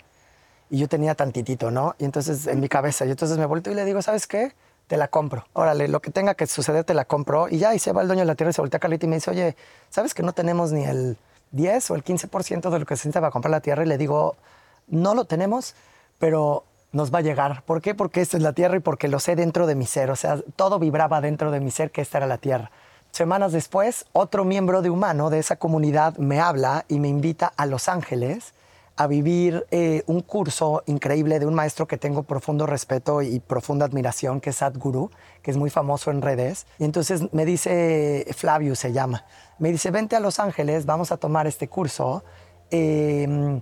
[0.69, 1.95] Y yo tenía tantitito, ¿no?
[1.99, 4.53] Y entonces en mi cabeza, y entonces me volteo y le digo, ¿sabes qué?
[4.87, 5.45] Te la compro.
[5.53, 7.47] Órale, lo que tenga que suceder, te la compro.
[7.47, 9.05] Y ya, y se va el dueño de la tierra y se voltea a Carlita
[9.05, 9.55] y me dice, oye,
[9.89, 11.17] ¿sabes que no tenemos ni el
[11.51, 13.83] 10 o el 15% de lo que se necesita para comprar la tierra?
[13.83, 14.35] Y le digo,
[14.87, 15.75] no lo tenemos,
[16.17, 17.63] pero nos va a llegar.
[17.65, 17.93] ¿Por qué?
[17.93, 20.09] Porque esta es la tierra y porque lo sé dentro de mi ser.
[20.09, 22.71] O sea, todo vibraba dentro de mi ser que esta era la tierra.
[23.11, 27.65] Semanas después, otro miembro de Humano de esa comunidad me habla y me invita a
[27.65, 28.53] Los Ángeles
[28.95, 33.85] a vivir eh, un curso increíble de un maestro que tengo profundo respeto y profunda
[33.85, 35.09] admiración, que es Sadhguru,
[35.41, 36.67] que es muy famoso en redes.
[36.77, 39.25] Y entonces me dice, Flavio se llama,
[39.57, 42.23] me dice, vente a Los Ángeles, vamos a tomar este curso.
[42.69, 43.61] Em,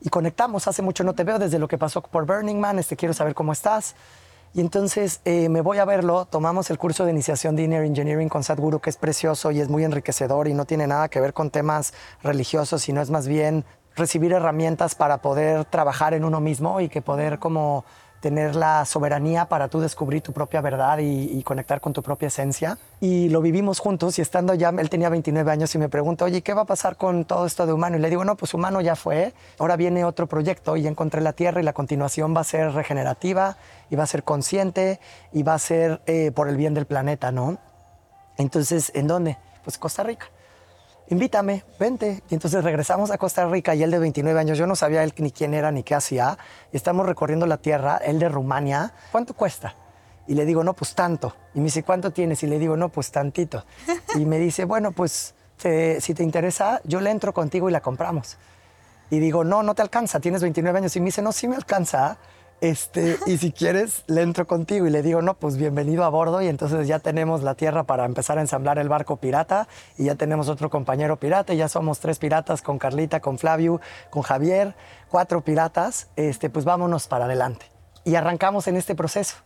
[0.00, 2.96] y conectamos, hace mucho no te veo desde lo que pasó por Burning Man, este,
[2.96, 3.94] quiero saber cómo estás.
[4.52, 8.28] Y entonces eh, me voy a verlo, tomamos el curso de iniciación de Inner Engineering
[8.28, 11.32] con Sadhguru, que es precioso y es muy enriquecedor y no tiene nada que ver
[11.32, 16.80] con temas religiosos, sino es más bien recibir herramientas para poder trabajar en uno mismo
[16.80, 17.84] y que poder como
[18.20, 22.78] tener la soberanía para tú descubrir tu propia verdad y, conectar con tu propia esencia.
[23.00, 26.42] Y lo vivimos juntos y estando ya, él tenía 29 años y me pregunta, oye,
[26.42, 27.96] ¿qué va a pasar con todo esto de humano?
[27.96, 31.32] Y le digo, no, pues humano ya fue, ahora viene otro proyecto y encontré la
[31.32, 33.56] Tierra y la continuación va a ser regenerativa
[33.88, 35.00] y va a ser consciente
[35.32, 37.58] y va a ser eh, por el bien del planeta, ¿no?
[38.36, 39.38] Entonces, ¿en dónde?
[39.64, 40.26] Pues Costa Rica
[41.10, 42.22] invítame, vente.
[42.30, 45.12] Y entonces regresamos a Costa Rica y él de 29 años, yo no sabía él
[45.18, 46.38] ni quién era ni qué hacía.
[46.72, 48.94] Y estamos recorriendo la tierra, él de Rumania.
[49.12, 49.74] ¿Cuánto cuesta?
[50.26, 51.34] Y le digo, no, pues tanto.
[51.54, 52.42] Y me dice, ¿cuánto tienes?
[52.42, 53.64] Y le digo, no, pues tantito.
[54.16, 58.38] Y me dice, bueno, pues si te interesa, yo le entro contigo y la compramos.
[59.10, 60.96] Y digo, no, no te alcanza, tienes 29 años.
[60.96, 62.18] Y me dice, no, sí me alcanza
[62.60, 66.42] este, y si quieres, le entro contigo y le digo, no, pues bienvenido a bordo.
[66.42, 69.66] Y entonces ya tenemos la tierra para empezar a ensamblar el barco pirata.
[69.96, 71.54] Y ya tenemos otro compañero pirata.
[71.54, 73.80] Y ya somos tres piratas con Carlita, con Flavio,
[74.10, 74.74] con Javier.
[75.08, 76.08] Cuatro piratas.
[76.16, 77.66] Este, pues vámonos para adelante.
[78.04, 79.36] Y arrancamos en este proceso.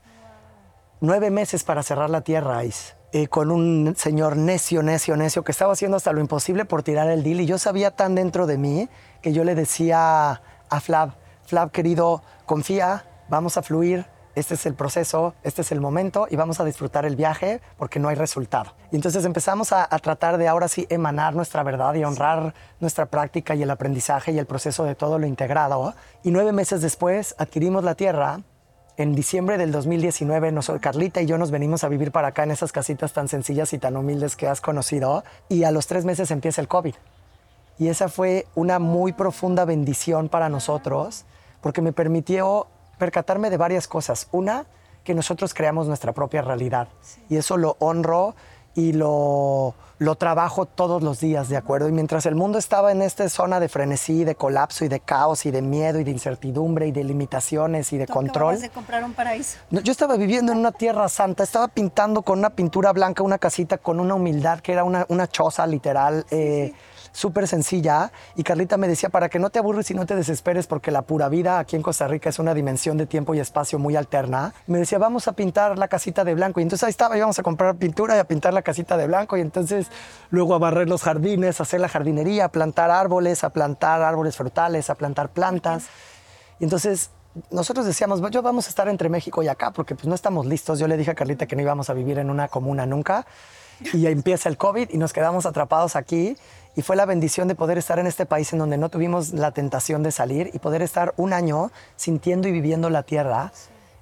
[1.00, 2.94] Nueve meses para cerrar la tierra, Ice.
[3.12, 7.08] Eh, con un señor necio, necio, necio, que estaba haciendo hasta lo imposible por tirar
[7.10, 7.40] el deal.
[7.40, 8.88] Y yo sabía tan dentro de mí
[9.22, 11.12] que yo le decía a Flav,
[11.46, 16.36] Flav, querido, confía, vamos a fluir, este es el proceso, este es el momento y
[16.36, 18.74] vamos a disfrutar el viaje porque no hay resultado.
[18.90, 23.54] Y entonces empezamos a, tratar de ahora sí emanar nuestra verdad y honrar nuestra práctica
[23.54, 25.94] y el aprendizaje y el proceso de todo lo integrado.
[26.24, 28.40] Y nueve meses después adquirimos la tierra.
[28.96, 32.70] En diciembre del 2019, Carlita y yo nos venimos a vivir para acá en esas
[32.70, 35.24] casitas tan sencillas y tan humildes que has conocido.
[35.48, 36.94] Y a los tres meses empieza el COVID.
[37.78, 41.24] Y esa fue una muy profunda bendición para nosotros
[41.64, 42.66] porque me permitió
[42.98, 44.28] percatarme de varias cosas.
[44.32, 44.66] Una,
[45.02, 46.88] que nosotros creamos nuestra propia realidad
[47.30, 48.34] y eso lo honro
[48.74, 51.88] y lo, lo trabajo todos los días, ¿de acuerdo?
[51.88, 55.46] Y mientras el mundo estaba en esta zona de frenesí, de colapso y de caos
[55.46, 58.60] y de miedo y de incertidumbre y de limitaciones y de control.
[58.60, 59.56] de comprar un paraíso.
[59.70, 63.78] yo estaba viviendo en una tierra santa, estaba pintando con una pintura blanca una casita
[63.78, 66.26] con una humildad que era una, una choza literal.
[66.30, 66.74] Eh,
[67.14, 68.12] súper sencilla.
[68.34, 71.02] Y Carlita me decía, para que no te aburres y no te desesperes, porque la
[71.02, 74.52] pura vida aquí en Costa Rica es una dimensión de tiempo y espacio muy alterna.
[74.66, 76.60] Me decía, vamos a pintar la casita de blanco.
[76.60, 79.36] Y entonces ahí estaba, íbamos a comprar pintura y a pintar la casita de blanco.
[79.36, 79.86] Y entonces
[80.30, 84.36] luego a barrer los jardines, a hacer la jardinería, a plantar árboles, a plantar árboles
[84.36, 85.86] frutales, a plantar plantas.
[86.58, 87.10] Y entonces
[87.50, 90.80] nosotros decíamos, yo vamos a estar entre México y acá porque pues no estamos listos.
[90.80, 93.24] Yo le dije a Carlita que no íbamos a vivir en una comuna nunca.
[93.92, 96.36] Y empieza el COVID y nos quedamos atrapados aquí
[96.76, 99.52] y fue la bendición de poder estar en este país en donde no tuvimos la
[99.52, 103.52] tentación de salir y poder estar un año sintiendo y viviendo la tierra.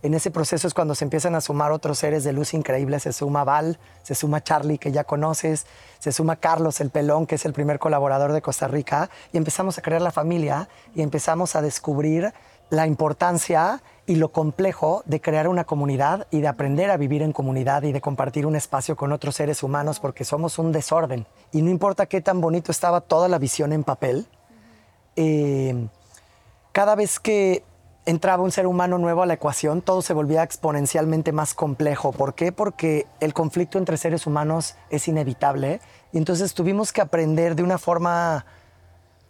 [0.03, 3.05] En ese proceso es cuando se empiezan a sumar otros seres de luz increíbles.
[3.05, 5.65] Se suma Val, se suma Charlie, que ya conoces,
[6.01, 9.11] se suma Carlos, el pelón, que es el primer colaborador de Costa Rica.
[9.33, 12.33] Y empezamos a crear la familia y empezamos a descubrir
[12.73, 17.35] la importancia y lo complejo de crear una comunidad y de aprender a vivir en
[17.35, 21.27] comunidad y de compartir un espacio con otros seres humanos porque somos un desorden.
[21.53, 24.27] Y no importa qué tan bonito estaba toda la visión en papel,
[25.17, 25.87] eh,
[26.73, 27.63] cada vez que
[28.07, 32.13] entraba un ser humano nuevo a la ecuación, todo se volvía exponencialmente más complejo.
[32.13, 32.53] ¿Por qué?
[32.53, 37.77] Porque el conflicto entre seres humanos es inevitable y entonces tuvimos que aprender de una
[37.77, 38.47] forma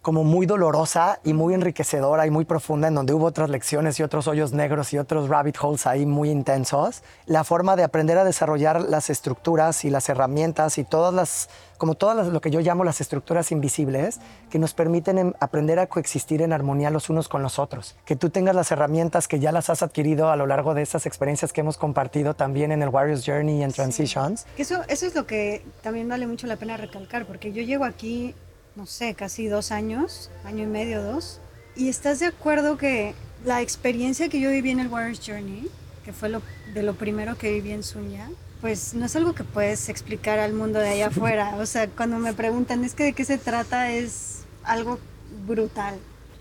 [0.03, 4.03] como muy dolorosa y muy enriquecedora y muy profunda, en donde hubo otras lecciones y
[4.03, 8.25] otros hoyos negros y otros rabbit holes ahí muy intensos, la forma de aprender a
[8.25, 12.59] desarrollar las estructuras y las herramientas y todas las, como todas las, lo que yo
[12.59, 17.29] llamo las estructuras invisibles, que nos permiten em, aprender a coexistir en armonía los unos
[17.29, 17.95] con los otros.
[18.03, 21.05] Que tú tengas las herramientas que ya las has adquirido a lo largo de esas
[21.05, 24.45] experiencias que hemos compartido también en el Warriors Journey y en Transitions.
[24.57, 28.35] Eso, eso es lo que también vale mucho la pena recalcar, porque yo llego aquí
[28.75, 31.39] no sé, casi dos años, año y medio, dos.
[31.75, 33.13] Y estás de acuerdo que
[33.45, 35.69] la experiencia que yo viví en el Warriors Journey,
[36.05, 36.41] que fue lo,
[36.73, 38.29] de lo primero que viví en Suña,
[38.61, 41.55] pues no es algo que puedes explicar al mundo de allá afuera.
[41.57, 44.99] O sea, cuando me preguntan, es que de qué se trata, es algo
[45.45, 45.97] brutal,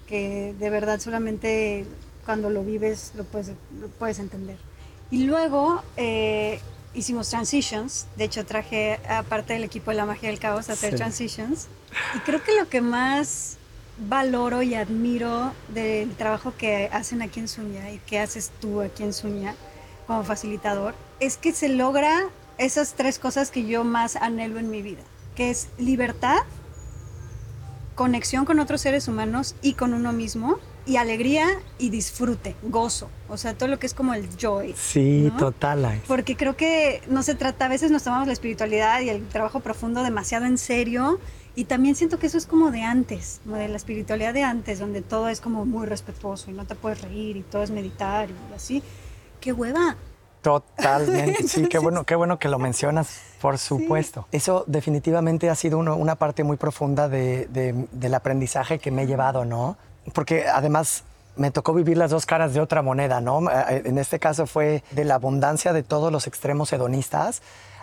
[0.07, 1.87] que de verdad solamente
[2.25, 4.57] cuando lo vives lo puedes, lo puedes entender.
[5.11, 6.61] Y luego, eh,
[6.95, 8.07] hicimos transitions.
[8.17, 11.69] De hecho, traje a parte del equipo de la magia del caos a hacer transitions.
[12.15, 13.59] Y creo que lo que más
[13.99, 19.03] valoro y admiro del trabajo que hacen aquí en Suña y que haces tú aquí
[19.03, 19.55] en Suña
[20.07, 22.25] como facilitador es que se logra
[22.59, 25.03] esas tres cosas que yo más anhelo en mi vida,
[25.35, 26.39] que es libertad,
[27.95, 31.47] conexión con otros seres humanos y con uno mismo y alegría
[31.79, 34.75] y disfrute, gozo, o sea, todo lo que es como el joy.
[34.77, 36.03] Sí, total.
[36.09, 39.61] Porque creo que no se trata, a veces nos tomamos la espiritualidad y el trabajo
[39.61, 41.21] profundo demasiado en serio
[41.55, 44.79] y también siento que eso es como de antes, como de la espiritualidad de antes,
[44.79, 48.29] donde todo es como muy respetuoso y no te puedes reír y todo es meditar
[48.31, 48.83] y así.
[49.41, 49.97] ¡Qué hueva!
[50.41, 54.27] Totalmente, sí, qué bueno, qué bueno que lo mencionas, por supuesto.
[54.33, 59.77] Eso definitivamente ha sido una parte muy profunda del aprendizaje que me he llevado, ¿no?
[60.13, 61.05] porque además
[61.37, 63.51] me tocó vivir las dos caras de otra moneda, ¿no?
[63.51, 67.43] Eh, en este caso fue de la abundancia de todos los extremos hedonistas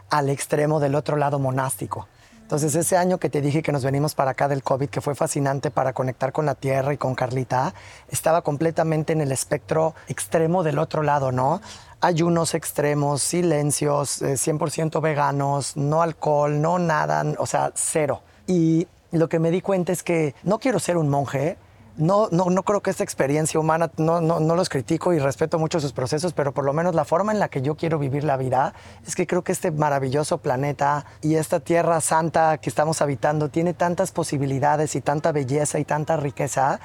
[0.09, 2.07] al extremo del otro lado monástico.
[2.49, 5.13] Entonces, ese año que te dije que nos venimos para acá del COVID, que fue
[5.13, 7.75] fascinante para conectar con la tierra y con Carlita,
[8.09, 11.61] estaba completamente en el espectro extremo del otro lado, ¿no?
[12.01, 18.23] Ayunos extremos, silencios, 100% eh, veganos, no alcohol, no nada, o sea, cero.
[18.47, 21.55] Y lo que me di cuenta es que no quiero ser un monje,
[21.99, 25.59] no, no, no creo que esta experiencia humana, no, no, no, los critico y respeto
[25.59, 28.23] mucho sus procesos, pero por lo menos la forma en la que yo quiero vivir
[28.23, 28.73] la vida
[29.05, 33.73] es que creo que este maravilloso planeta y esta tierra santa que estamos habitando tiene
[33.73, 36.79] tantas posibilidades y tanta belleza y tanta riqueza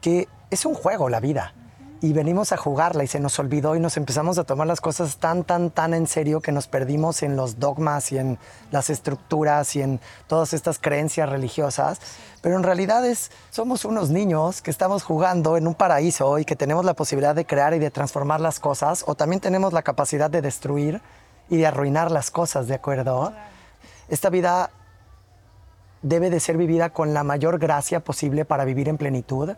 [0.00, 1.54] que es un juego la vida
[2.00, 5.16] y venimos a jugarla y se nos olvidó y nos empezamos a tomar las cosas
[5.16, 8.38] tan, tan, tan en serio que nos perdimos en los dogmas y en
[8.70, 12.00] las estructuras y en todas estas creencias religiosas.
[12.42, 16.56] Pero en realidad es, somos unos niños que estamos jugando en un paraíso y que
[16.56, 20.30] tenemos la posibilidad de crear y de transformar las cosas o también tenemos la capacidad
[20.30, 21.00] de destruir
[21.48, 23.32] y de arruinar las cosas, ¿de acuerdo?
[24.08, 24.70] Esta vida
[26.02, 29.54] debe de ser vivida con la mayor gracia posible para vivir en plenitud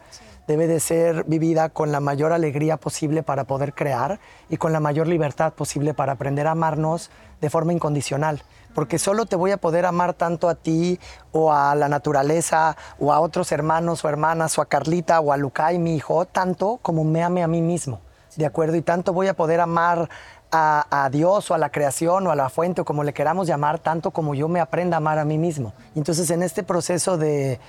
[0.47, 4.81] debe de ser vivida con la mayor alegría posible para poder crear y con la
[4.81, 8.43] mayor libertad posible para aprender a amarnos de forma incondicional.
[8.75, 11.01] Porque solo te voy a poder amar tanto a ti
[11.33, 15.37] o a la naturaleza o a otros hermanos o hermanas o a Carlita o a
[15.37, 18.01] Lucay, mi hijo, tanto como me ame a mí mismo.
[18.37, 18.77] ¿De acuerdo?
[18.77, 20.11] Y tanto voy a poder amar
[20.53, 23.79] a, Dios o a la creación o a la fuente o como le queramos llamar,
[23.79, 25.73] tanto como yo me aprenda a amar a mí mismo.
[25.95, 27.61] Entonces en este proceso de,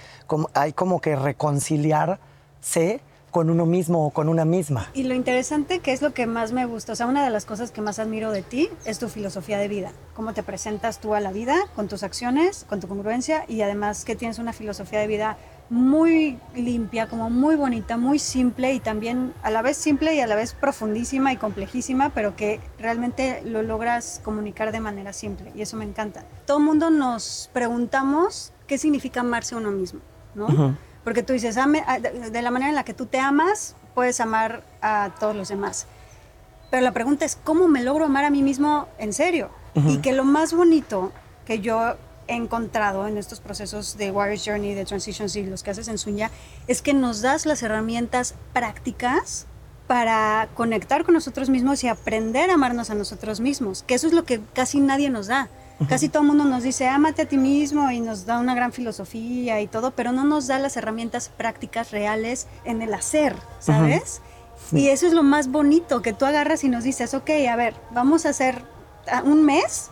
[0.53, 2.19] hay como que reconciliar
[2.61, 3.01] sé
[3.31, 4.89] con uno mismo o con una misma.
[4.93, 7.45] Y lo interesante que es lo que más me gusta, o sea, una de las
[7.45, 11.13] cosas que más admiro de ti es tu filosofía de vida, cómo te presentas tú
[11.13, 14.99] a la vida con tus acciones, con tu congruencia y además que tienes una filosofía
[14.99, 15.37] de vida
[15.69, 20.25] muy limpia, como muy bonita, muy simple y también a la vez simple y a
[20.25, 25.61] la vez profundísima y complejísima, pero que realmente lo logras comunicar de manera simple y
[25.61, 26.23] eso me encanta.
[26.45, 29.99] Todo el mundo nos preguntamos qué significa amarse a uno mismo,
[30.33, 30.75] ¿no?
[31.07, 35.11] Porque tú dices, de la manera en la que tú te amas, puedes amar a
[35.21, 35.87] todos los demás.
[36.69, 39.49] Pero la pregunta es, ¿cómo me logro amar a mí mismo en serio?
[39.73, 41.13] Y que lo más bonito
[41.45, 41.95] que yo
[42.27, 45.97] he encontrado en estos procesos de Warriors Journey, de Transitions y los que haces en
[45.97, 46.29] Suña,
[46.67, 49.45] es que nos das las herramientas prácticas
[49.87, 54.13] para conectar con nosotros mismos y aprender a amarnos a nosotros mismos, que eso es
[54.13, 55.47] lo que casi nadie nos da.
[55.87, 58.73] Casi todo el mundo nos dice, ámate a ti mismo y nos da una gran
[58.73, 64.21] filosofía y todo, pero no nos da las herramientas prácticas reales en el hacer, ¿sabes?
[64.71, 67.75] Y eso es lo más bonito, que tú agarras y nos dices, ok, a ver,
[67.91, 68.63] vamos a hacer
[69.23, 69.91] un mes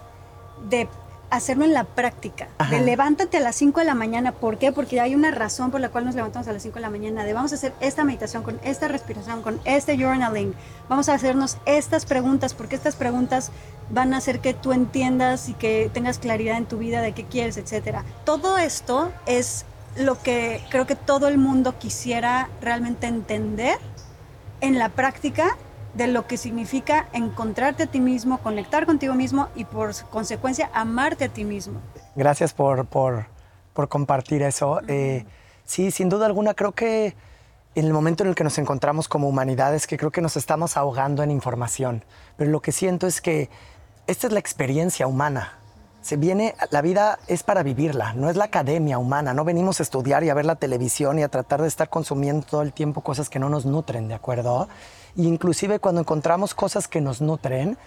[0.70, 0.90] de
[1.30, 2.48] hacerlo en la práctica.
[2.70, 4.32] De levántate a las 5 de la mañana.
[4.32, 4.72] ¿Por qué?
[4.72, 7.24] Porque hay una razón por la cual nos levantamos a las 5 de la mañana.
[7.24, 10.54] De vamos a hacer esta meditación con esta respiración, con este journaling.
[10.90, 13.52] Vamos a hacernos estas preguntas, porque estas preguntas
[13.90, 17.24] van a hacer que tú entiendas y que tengas claridad en tu vida de qué
[17.26, 18.04] quieres, etcétera.
[18.24, 19.66] Todo esto es
[19.96, 23.78] lo que creo que todo el mundo quisiera realmente entender
[24.62, 25.58] en la práctica
[25.94, 31.26] de lo que significa encontrarte a ti mismo, conectar contigo mismo y por consecuencia amarte
[31.26, 31.80] a ti mismo.
[32.16, 33.28] Gracias por, por,
[33.74, 34.82] por compartir eso.
[34.88, 35.26] Eh,
[35.64, 37.16] sí, sin duda alguna creo que
[37.76, 40.78] en el momento en el que nos encontramos como humanidades, que creo que nos estamos
[40.78, 42.04] ahogando en información,
[42.38, 43.50] pero lo que siento es que
[44.08, 45.54] esta es la experiencia humana.
[46.02, 49.84] Se viene, la vida es para vivirla, no es la academia humana, no venimos a
[49.84, 53.02] estudiar y a ver la televisión y a tratar de estar consumiendo todo el tiempo
[53.02, 54.68] cosas que no nos nutren, ¿de acuerdo?
[55.18, 57.78] inclusive cuando encontramos cosas que nos nutren,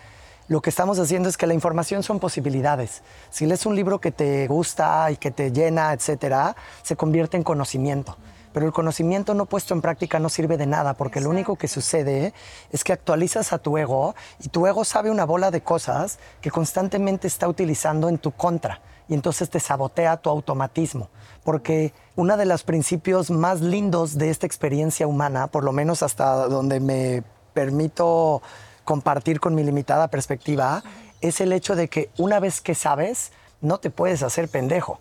[0.48, 3.02] lo que estamos haciendo es que la información son posibilidades.
[3.28, 7.42] Si lees un libro que te gusta y que te llena, etcétera, se convierte en
[7.42, 8.16] conocimiento.
[8.58, 11.68] Pero el conocimiento no puesto en práctica no sirve de nada, porque lo único que
[11.68, 12.34] sucede
[12.72, 16.50] es que actualizas a tu ego y tu ego sabe una bola de cosas que
[16.50, 21.08] constantemente está utilizando en tu contra y entonces te sabotea tu automatismo.
[21.44, 26.48] Porque uno de los principios más lindos de esta experiencia humana, por lo menos hasta
[26.48, 27.22] donde me
[27.54, 28.42] permito
[28.82, 30.82] compartir con mi limitada perspectiva,
[31.20, 33.30] es el hecho de que una vez que sabes,
[33.60, 34.98] no te puedes hacer pendejo.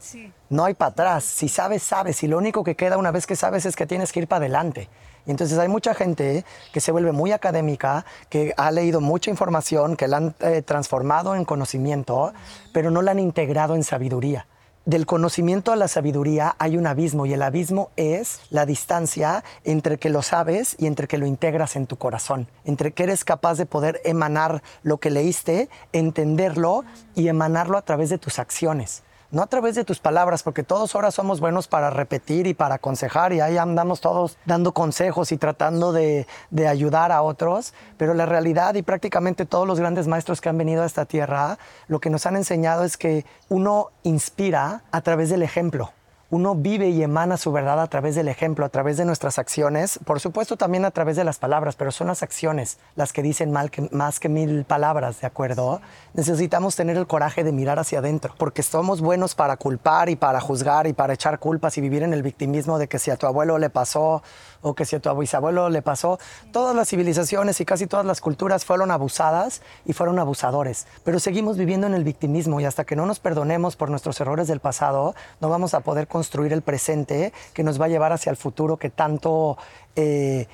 [0.50, 1.24] No hay para atrás.
[1.24, 2.24] Si sabes, sabes.
[2.24, 4.46] Y lo único que queda una vez que sabes es que tienes que ir para
[4.46, 4.90] adelante.
[5.26, 9.98] Y entonces hay mucha gente que se vuelve muy académica, que ha leído mucha información,
[9.98, 12.34] que la han eh, transformado en conocimiento,
[12.74, 14.48] pero no la han integrado en sabiduría
[14.88, 19.98] del conocimiento a la sabiduría hay un abismo y el abismo es la distancia entre
[19.98, 23.56] que lo sabes y entre que lo integras en tu corazón, entre que eres capaz
[23.56, 26.86] de poder emanar lo que leíste, entenderlo
[27.16, 30.96] y emanarlo a través de tus acciones no a través de tus palabras, porque todos
[30.96, 35.38] ahora somos buenos para repetir y para aconsejar y ahí andamos todos dando consejos y
[35.38, 36.26] tratando de,
[36.68, 40.84] ayudar a otros, pero la realidad y prácticamente todos los grandes maestros que han venido
[40.84, 41.58] a esta tierra,
[41.88, 45.92] lo que nos han enseñado es que uno inspira a través del ejemplo
[46.30, 50.00] uno vive y emana su verdad a través del ejemplo, a través de nuestras acciones,
[50.06, 53.54] por supuesto también a través de las palabras, pero son las acciones las que dicen
[53.92, 55.80] más que mil palabras, ¿de acuerdo?
[56.14, 60.42] Necesitamos tener el coraje de mirar hacia adentro, porque somos buenos para culpar y para
[60.42, 63.26] juzgar y para echar culpas y vivir en el victimismo de que si a tu
[63.26, 64.22] abuelo le pasó
[64.62, 66.20] o que si a tu bisabuelo le pasó,
[66.52, 71.58] todas las civilizaciones y casi todas las culturas fueron abusadas y fueron abusadores, pero seguimos
[71.58, 75.16] viviendo en el victimismo y hasta que no nos perdonemos por nuestros errores del pasado,
[75.40, 78.78] no vamos a poder construir el presente que nos va a llevar hacia el futuro
[78.78, 79.56] que tanto
[79.96, 80.48] eh,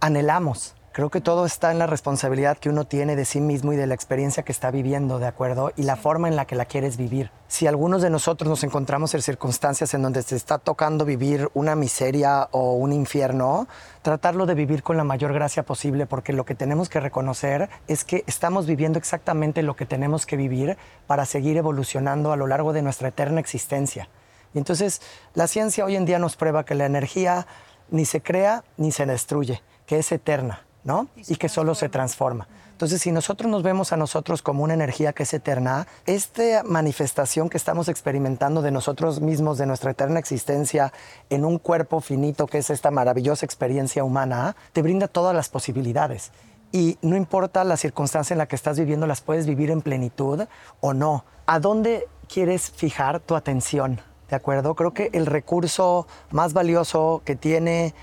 [0.00, 0.74] anhelamos.
[0.92, 3.86] Creo que todo está en la responsabilidad que uno tiene de sí mismo y de
[3.86, 5.70] la experiencia que está viviendo, ¿de acuerdo?
[5.76, 7.30] Y la forma en la que la quieres vivir.
[7.48, 11.76] Si algunos de nosotros nos encontramos en circunstancias en donde se está tocando vivir una
[11.76, 13.68] miseria o un infierno,
[14.00, 18.04] tratarlo de vivir con la mayor gracia posible, porque lo que tenemos que reconocer es
[18.04, 22.72] que estamos viviendo exactamente lo que tenemos que vivir para seguir evolucionando a lo largo
[22.72, 24.08] de nuestra eterna existencia.
[24.54, 25.00] Y entonces
[25.34, 27.46] la ciencia hoy en día nos prueba que la energía
[27.90, 30.66] ni se crea ni se destruye, que es eterna.
[30.84, 31.08] ¿no?
[31.28, 32.48] Y, que solo se transforma.
[32.72, 37.48] Entonces, si nosotros nos vemos a nosotros como una energía que es eterna, esta manifestación
[37.48, 40.92] que estamos experimentando de nosotros mismos, de nuestra eterna existencia
[41.30, 46.32] en un cuerpo finito que es esta maravillosa experiencia humana, te brinda todas las posibilidades.
[46.72, 50.40] Y no importa la circunstancia en la que estás viviendo, las puedes vivir en plenitud
[50.80, 51.24] o no.
[51.46, 54.00] ¿A dónde quieres fijar tu atención?
[54.32, 54.74] ¿De acuerdo?
[54.74, 57.94] Creo que el recurso más valioso que tiene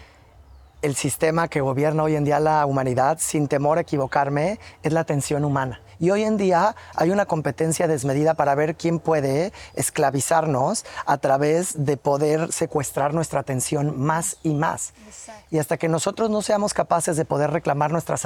[0.83, 4.99] el sistema que gobierna hoy en día la humanidad, sin temor a equivocarme, es la
[4.99, 5.81] atención humana.
[5.97, 11.83] Y hoy en día hay una competencia desmedida para ver quién puede esclavizarnos a través
[11.83, 14.93] de poder secuestrar nuestra atención más y más.
[15.49, 18.17] Y hasta que nosotros no seamos capaces de poder reclamar nuestra,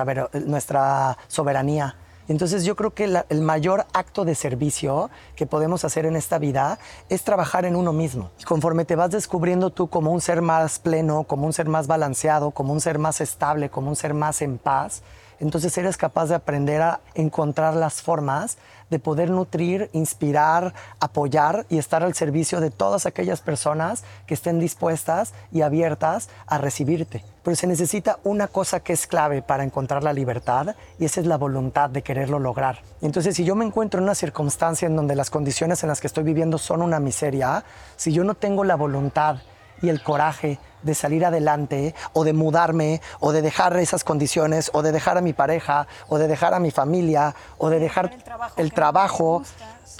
[0.46, 1.96] nuestra soberanía,
[2.28, 6.80] entonces yo creo que el mayor acto de servicio que podemos hacer en esta vida
[7.10, 8.32] es trabajar en uno mismo.
[8.46, 12.52] conforme te vas descubriendo tú como un ser más pleno, como un ser más balanceado,
[12.52, 15.04] como un ser más estable, como un ser más en paz,
[15.44, 18.58] entonces eres capaz de aprender a encontrar las formas
[18.90, 24.60] de poder nutrir, inspirar, apoyar y estar al servicio de todas aquellas personas que estén
[24.60, 27.26] dispuestas y abiertas a recibirte.
[27.44, 31.26] Pero se necesita una cosa que es clave para encontrar la libertad y esa es
[31.26, 32.80] la voluntad de quererlo lograr.
[33.02, 36.08] Entonces, si yo me encuentro en una circunstancia en donde las condiciones en las que
[36.08, 37.66] estoy viviendo son una miseria,
[37.98, 39.38] si yo no tengo la voluntad
[39.84, 44.82] y el coraje de salir adelante o de mudarme o de dejar esas condiciones o
[44.82, 48.12] de dejar a mi pareja o de dejar a mi familia o de dejar
[48.58, 49.44] el trabajo,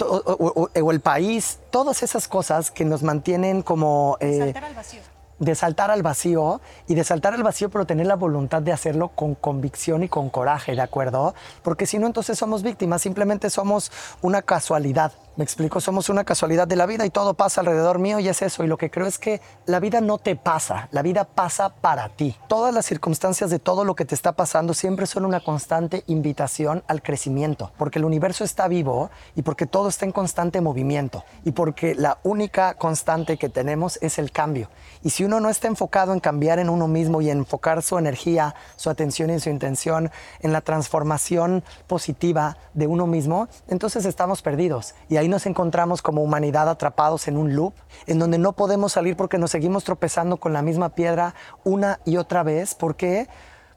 [0.00, 4.16] o, el país, todas esas cosas que nos mantienen como...
[4.20, 5.00] Eh, al vacío
[5.40, 9.08] de saltar al vacío y de saltar al vacío pero tener la voluntad de hacerlo
[9.08, 11.34] con convicción y con coraje, ¿de acuerdo?
[11.62, 13.90] Porque si no, entonces somos víctimas, simplemente somos
[14.22, 15.12] una casualidad.
[15.36, 18.40] Me explico, somos una casualidad de la vida y todo pasa alrededor mío y es
[18.40, 18.62] eso.
[18.62, 22.08] Y lo que creo es que la vida no te pasa, la vida pasa para
[22.08, 22.36] ti.
[22.46, 26.84] Todas las circunstancias de todo lo que te está pasando siempre son una constante invitación
[26.86, 31.50] al crecimiento, porque el universo está vivo y porque todo está en constante movimiento y
[31.50, 34.70] porque la única constante que tenemos es el cambio.
[35.02, 38.54] Y si uno no está enfocado en cambiar en uno mismo y enfocar su energía,
[38.76, 44.94] su atención y su intención en la transformación positiva de uno mismo, entonces estamos perdidos.
[45.08, 47.72] Y ahí nos encontramos como humanidad atrapados en un loop,
[48.06, 52.18] en donde no podemos salir porque nos seguimos tropezando con la misma piedra una y
[52.18, 52.74] otra vez.
[52.74, 53.26] ¿Por qué?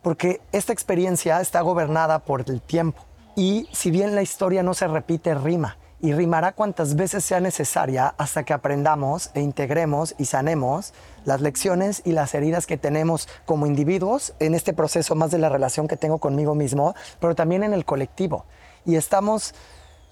[0.02, 3.02] Porque esta experiencia está gobernada por el tiempo.
[3.38, 8.14] Y si bien la historia no se repite, rima y rimará cuantas veces sea necesaria
[8.18, 10.94] hasta que aprendamos e integremos y sanemos
[11.24, 15.50] las lecciones y las heridas que tenemos como individuos en este proceso más de la
[15.50, 18.46] relación que tengo conmigo mismo, pero también en el colectivo.
[18.86, 19.56] Y estamos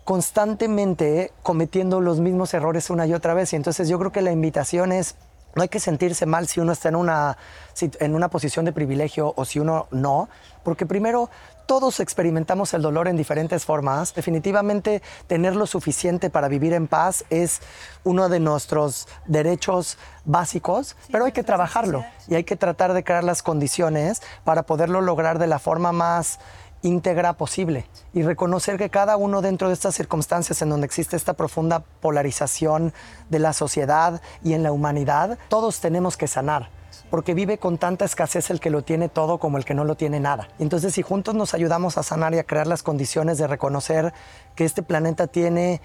[0.06, 3.52] constantemente cometiendo los mismos errores una y otra vez.
[3.52, 5.16] Y entonces yo creo que la invitación es,
[5.56, 7.38] no hay que sentirse mal si uno está en una,
[7.82, 10.30] en una posición de privilegio o si uno no,
[10.64, 11.30] porque primero
[11.66, 14.14] todos experimentamos el dolor en diferentes formas.
[14.14, 17.62] Definitivamente tener lo suficiente para vivir en paz es
[18.04, 23.24] uno de nuestros derechos básicos, pero hay que trabajarlo y hay que tratar de crear
[23.24, 26.40] las condiciones para poderlo lograr de la forma más
[26.86, 31.34] íntegra posible y reconocer que cada uno dentro de estas circunstancias en donde existe esta
[31.34, 32.94] profunda polarización
[33.30, 36.70] de la sociedad y en la humanidad, todos tenemos que sanar
[37.10, 39.96] porque vive con tanta escasez el que lo tiene todo como el que no lo
[39.96, 40.48] tiene nada.
[40.60, 44.14] Entonces, si juntos nos ayudamos a sanar y a crear las condiciones de reconocer
[44.56, 45.82] que este planeta tiene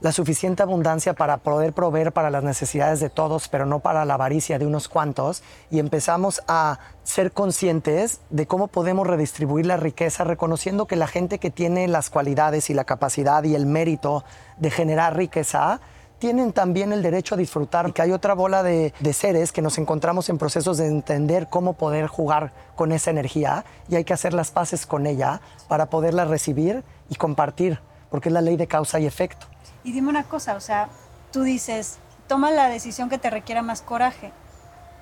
[0.00, 4.14] la suficiente abundancia para poder proveer para las necesidades de todos, pero no para la
[4.14, 10.24] avaricia de unos cuantos, y empezamos a ser conscientes de cómo podemos redistribuir la riqueza,
[10.24, 14.24] reconociendo que la gente que tiene las cualidades y la capacidad y el mérito
[14.58, 15.80] de generar riqueza,
[16.20, 19.78] tienen también el derecho a disfrutar, que hay otra bola de, de, seres que nos
[19.78, 24.34] encontramos en procesos de entender cómo poder jugar con esa energía y hay que hacer
[24.34, 27.78] las paces con ella para poderla recibir y compartir,
[28.10, 29.46] porque es la ley de causa y efecto.
[29.88, 30.90] Y dime una cosa, o sea,
[31.32, 34.32] tú dices, toma la decisión que te requiera más coraje.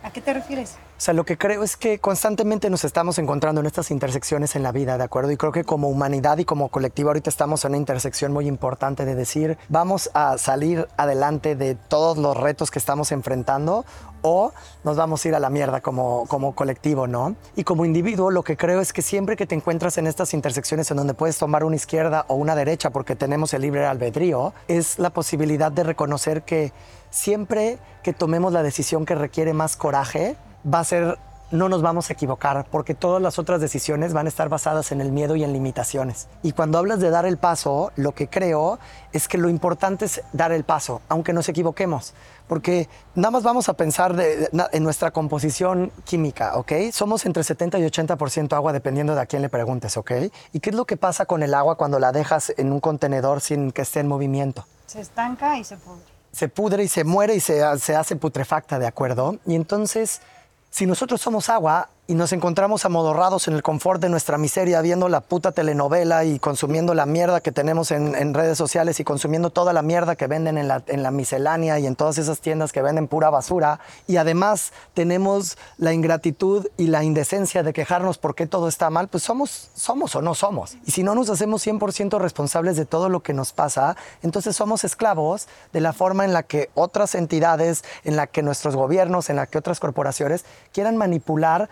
[0.06, 0.76] ¿A qué te refieres?
[0.96, 4.62] O sea, lo que creo es que constantemente nos estamos encontrando en estas intersecciones en
[4.62, 5.32] la vida, ¿de acuerdo?
[5.32, 9.04] Y creo que como humanidad y como colectivo ahorita estamos en una intersección muy importante
[9.04, 13.84] de decir, vamos a salir adelante de todos los retos que estamos enfrentando
[14.22, 14.52] o
[14.84, 17.34] nos vamos a ir a la mierda como, como colectivo, ¿no?
[17.56, 20.88] Y como individuo, lo que creo es que siempre que te encuentras en estas intersecciones
[20.92, 25.00] en donde puedes tomar una izquierda o una derecha porque tenemos el libre albedrío, es
[25.00, 26.72] la posibilidad de reconocer que
[27.16, 30.36] siempre que tomemos la decisión que requiere más coraje,
[30.72, 31.18] va a ser
[31.52, 35.00] no nos vamos a equivocar porque todas las otras decisiones van a estar basadas en
[35.00, 36.26] el miedo y en limitaciones.
[36.42, 38.80] Y cuando hablas de dar el paso, lo que creo
[39.12, 42.14] es que lo importante es dar el paso, aunque nos equivoquemos,
[42.48, 46.72] porque nada más vamos a pensar en nuestra composición química, ¿ok?
[46.92, 50.12] Somos entre 70 y 80% agua dependiendo de a quién le preguntes, ¿ok?
[50.52, 53.40] ¿Y qué es lo que pasa con el agua cuando la dejas en un contenedor
[53.40, 54.66] sin que esté en movimiento?
[54.86, 56.15] Se estanca y se pudre.
[56.36, 59.38] Se pudre y se muere y se, se hace putrefacta, ¿de acuerdo?
[59.46, 60.20] Y entonces
[60.68, 65.08] si nosotros somos agua, y nos encontramos amodorrados en el confort de nuestra miseria, viendo
[65.08, 69.72] la puta telenovela y consumiendo la mierda que tenemos en, redes sociales y consumiendo toda
[69.72, 72.82] la mierda que venden en la, en la, miscelánea y en todas esas tiendas que
[72.82, 73.80] venden pura basura.
[74.06, 79.24] Y además tenemos la ingratitud y la indecencia de quejarnos porque todo está mal, pues
[79.24, 80.76] somos, somos o no somos.
[80.84, 84.84] Y si no nos hacemos 100% responsables de todo lo que nos pasa, entonces somos
[84.84, 89.36] esclavos de la forma en la que otras entidades, en la que nuestros gobiernos, en
[89.36, 91.68] la que otras corporaciones quieran manipular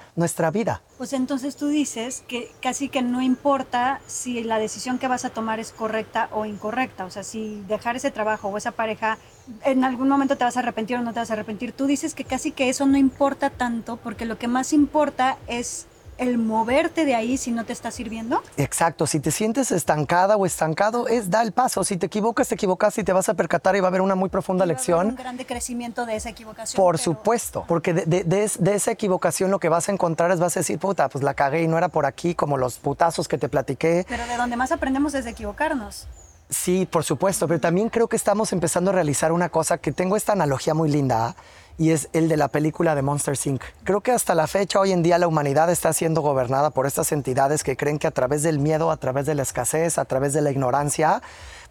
[0.97, 5.31] Pues entonces tú dices que casi que no importa si la decisión que vas a
[5.31, 7.05] tomar es correcta o incorrecta.
[7.05, 9.19] O sea, si dejar ese trabajo o esa pareja,
[9.65, 11.73] en algún momento te vas a arrepentir o no te vas a arrepentir.
[11.73, 15.87] Tú dices que casi que eso no importa tanto porque lo que más importa es
[16.19, 18.43] el moverte de ahí si no te está sirviendo?
[18.57, 21.85] Exacto, si te sientes estancada o estancado, es da el paso.
[21.85, 24.15] Si te equivocas, te equivocas y te vas a percatar y va a haber una
[24.15, 25.09] muy profunda lección.
[25.09, 26.83] un gran crecimiento de esa equivocación.
[26.83, 30.79] Por supuesto, porque de, esa equivocación lo que vas a encontrar es vas a decir,
[30.79, 34.07] puta, pues la cagué y no era por aquí como los putazos que te platiqué.
[34.09, 36.07] Pero de donde más aprendemos es de equivocarnos.
[36.51, 40.17] Sí, por supuesto, pero también creo que estamos empezando a realizar una cosa que tengo
[40.17, 41.35] esta analogía muy linda
[41.77, 43.63] y es el de la película de Monster Inc.
[43.83, 47.13] Creo que hasta la fecha, hoy en día, la humanidad está siendo gobernada por estas
[47.13, 50.33] entidades que creen que a través del miedo, a través de la escasez, a través
[50.33, 51.23] de la ignorancia,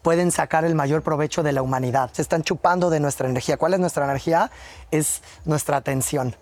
[0.01, 2.09] pueden sacar el mayor provecho de la humanidad.
[2.13, 3.57] Se están chupando de nuestra energía.
[3.57, 4.51] ¿Cuál es nuestra energía?
[4.91, 6.35] Es nuestra atención.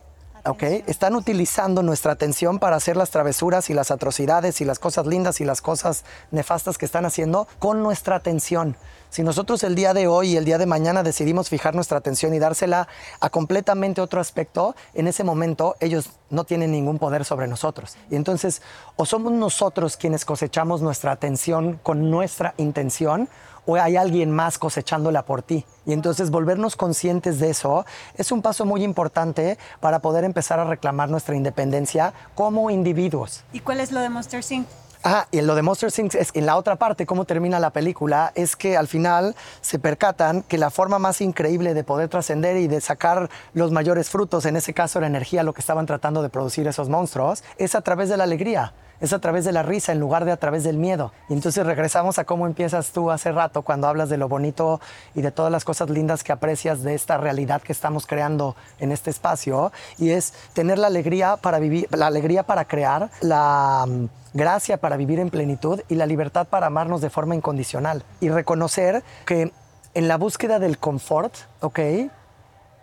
[0.44, 0.84] Okay.
[0.88, 5.40] Están utilizando nuestra atención para hacer las travesuras y las atrocidades y las cosas lindas
[5.40, 8.76] y las cosas nefastas que están haciendo con nuestra atención.
[9.12, 12.34] Si nosotros el día de hoy y el día de mañana decidimos fijar nuestra atención
[12.34, 12.88] y dársela
[13.20, 17.98] a completamente otro aspecto, en ese momento ellos no tienen ningún poder sobre nosotros.
[18.10, 18.62] Y entonces,
[18.96, 23.28] o somos nosotros quienes cosechamos nuestra atención con nuestra intención,
[23.66, 25.66] o hay alguien más cosechándola por ti.
[25.86, 27.86] Y entonces volvernos conscientes de eso
[28.16, 33.44] es un paso muy importante para poder empezar a reclamar nuestra independencia como individuos.
[33.52, 34.68] ¿Y cuál es lo de Monster Inc.?
[35.04, 36.14] Ah, y lo de Monster Inc.
[36.14, 40.44] es en la otra parte, cómo termina la película, es que al final se percatan
[40.44, 44.58] que la forma más increíble de poder trascender y de sacar los mayores frutos, en
[44.58, 48.10] ese caso la energía, lo que estaban tratando de producir esos monstruos, es a través
[48.10, 50.78] de la alegría es a través de la risa en lugar de a través del
[50.78, 51.12] miedo.
[51.28, 54.80] Y entonces regresamos a cómo empiezas tú hace rato cuando hablas de lo bonito
[55.16, 58.92] y de todas las cosas lindas que aprecias de esta realidad que estamos creando en
[58.92, 63.88] este espacio y es tener la alegría para vivir, la alegría para crear, la
[64.34, 69.04] gracia para vivir en plenitud y la libertad para amarnos de forma incondicional y reconocer
[69.26, 69.52] que
[69.94, 71.80] en la búsqueda del confort, ¿ok?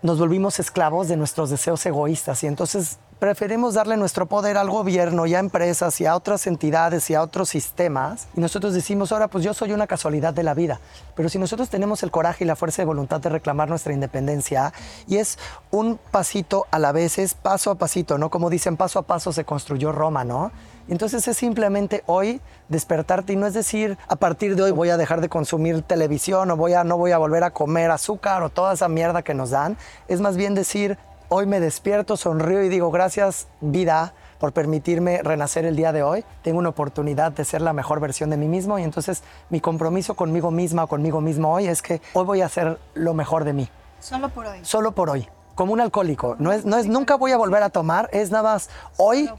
[0.03, 5.27] Nos volvimos esclavos de nuestros deseos egoístas y entonces preferimos darle nuestro poder al gobierno
[5.27, 9.29] y a empresas y a otras entidades y a otros sistemas y nosotros decimos, ahora
[9.29, 10.81] pues yo soy una casualidad de la vida.
[11.17, 14.73] Pero si nosotros tenemos el coraje y la fuerza de voluntad de reclamar nuestra independencia
[15.09, 15.39] y es
[15.71, 18.31] un pasito a la vez, es paso a pasito, ¿no?
[18.31, 20.53] Como dicen, paso a paso se construyó Roma, ¿no?
[20.89, 24.97] Entonces es simplemente hoy despertarte y no es decir a partir de hoy voy a
[24.97, 28.49] dejar de consumir televisión o voy a, no voy a volver a comer azúcar o
[28.49, 29.77] toda esa mierda que nos dan.
[30.07, 30.97] Es más bien decir
[31.31, 36.25] Hoy me despierto, sonrío y digo gracias vida por permitirme renacer el día de hoy.
[36.41, 40.15] Tengo una oportunidad de ser la mejor versión de mí mismo y entonces mi compromiso
[40.15, 43.53] conmigo misma o conmigo mismo hoy es que hoy voy a hacer lo mejor de
[43.53, 43.69] mí.
[44.01, 44.61] Solo por hoy.
[44.63, 45.29] Solo por hoy.
[45.55, 46.37] Como un alcohólico.
[46.39, 49.31] No es, no es nunca voy a volver a tomar, es nada más hoy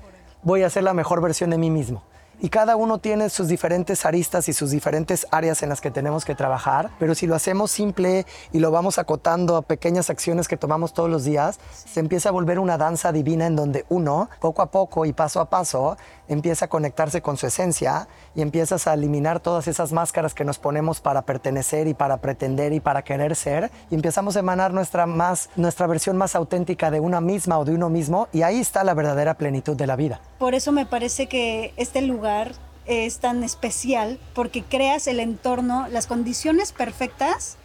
[0.44, 2.04] voy a ser la mejor versión de mí mismo
[2.42, 6.26] y cada uno tiene sus diferentes aristas y sus diferentes áreas en las que tenemos
[6.26, 10.58] que trabajar, pero si lo hacemos simple y lo vamos acotando a pequeñas acciones que
[10.58, 14.62] tomamos todos los días, se empieza a volver una danza divina en donde uno, poco
[14.62, 18.94] a poco y paso a paso, empieza a conectarse con su esencia y empiezas a
[18.94, 23.36] eliminar todas esas máscaras que nos ponemos para pertenecer y para pretender y para querer
[23.36, 27.66] ser y empezamos a emanar nuestra, más, nuestra versión más auténtica de una misma o
[27.66, 30.22] de uno mismo y ahí está la verdadera plenitud de la vida.
[30.38, 32.29] Por eso me parece que este lugar
[32.86, 37.58] es tan especial porque creas el entorno, las condiciones perfectas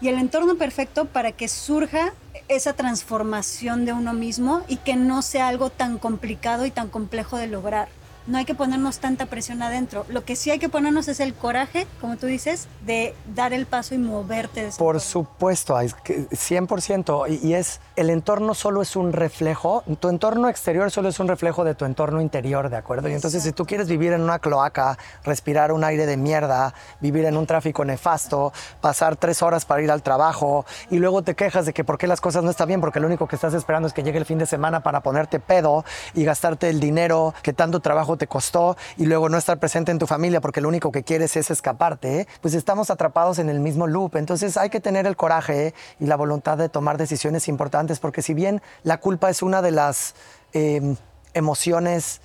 [0.00, 2.12] y el entorno perfecto para que surja
[2.48, 7.36] esa transformación de uno mismo y que no sea algo tan complicado y tan complejo
[7.36, 7.88] de lograr
[8.26, 10.06] no hay que ponernos tanta presión adentro.
[10.08, 13.66] Lo que sí hay que ponernos es el coraje, como tú dices, de dar el
[13.66, 14.70] paso y moverte.
[14.78, 17.40] Por supuesto, 100%.
[17.42, 21.64] Y, es, el entorno solo es un reflejo, tu entorno exterior solo es un reflejo
[21.64, 23.08] de tu entorno interior, ¿de acuerdo?
[23.08, 27.24] Y entonces si tú quieres vivir en una cloaca, respirar un aire de mierda, vivir
[27.24, 31.66] en un tráfico nefasto, pasar tres horas para ir al trabajo y luego te quejas
[31.66, 33.88] de que por qué las cosas no están bien, porque lo único que estás esperando
[33.88, 37.52] es que llegue el fin de semana para ponerte pedo y gastarte el dinero que
[37.52, 40.92] tanto trabajo te costó y luego no estar presente en tu familia porque lo único
[40.92, 44.16] que quieres es escaparte, pues estamos atrapados en el mismo loop.
[44.16, 48.34] Entonces hay que tener el coraje y la voluntad de tomar decisiones importantes porque si
[48.34, 50.14] bien la culpa es una de las
[50.52, 50.96] em,
[51.34, 52.20] emociones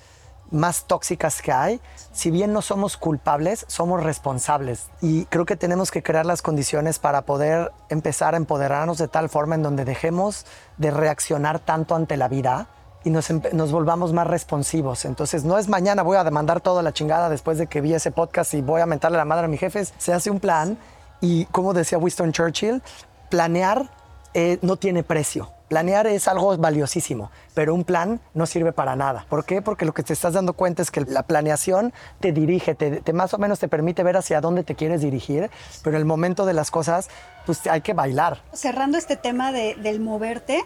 [0.50, 1.80] más tóxicas que hay,
[2.12, 4.86] si bien no somos culpables, somos responsables.
[5.00, 9.28] Y creo que tenemos que crear las condiciones para poder empezar a empoderarnos de tal
[9.28, 10.46] forma en donde dejemos
[10.78, 12.68] de reaccionar tanto ante la vida
[13.04, 15.04] y nos, nos, volvamos más responsivos.
[15.04, 18.10] Entonces, no es mañana voy a demandar toda la chingada después de que vi ese
[18.10, 19.94] podcast y voy a mentarle la madre a mis jefes.
[19.98, 20.78] Se hace un plan
[21.20, 22.82] y, como decía Winston Churchill,
[23.30, 23.88] planear
[24.34, 25.50] eh, no tiene precio.
[25.68, 29.26] Planear es algo valiosísimo, pero un plan no sirve para nada.
[29.28, 29.60] ¿Por qué?
[29.60, 33.34] Porque lo que te estás dando cuenta es que la planeación te dirige, te, más
[33.34, 35.50] o menos te permite ver hacia dónde te quieres dirigir,
[35.82, 37.08] pero en el momento de las cosas,
[37.44, 38.42] pues hay que bailar.
[38.54, 40.64] Cerrando este tema de, del moverte,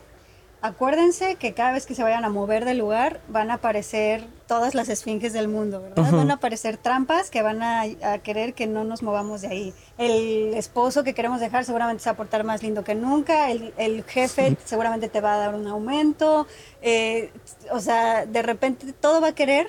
[0.63, 4.77] Acuérdense que cada vez que se vayan a mover del lugar van a aparecer todas
[4.77, 6.13] las esfinges del mundo, ¿verdad?
[6.13, 7.85] Van a aparecer trampas que van a,
[8.23, 9.75] querer que no nos movamos de ahí.
[9.99, 14.05] El esposo que queremos dejar seguramente se va a portar más lindo que nunca, el,
[14.07, 16.47] jefe seguramente te va a dar un aumento,
[16.81, 17.33] eh,
[17.73, 19.69] o sea, de repente todo va a querer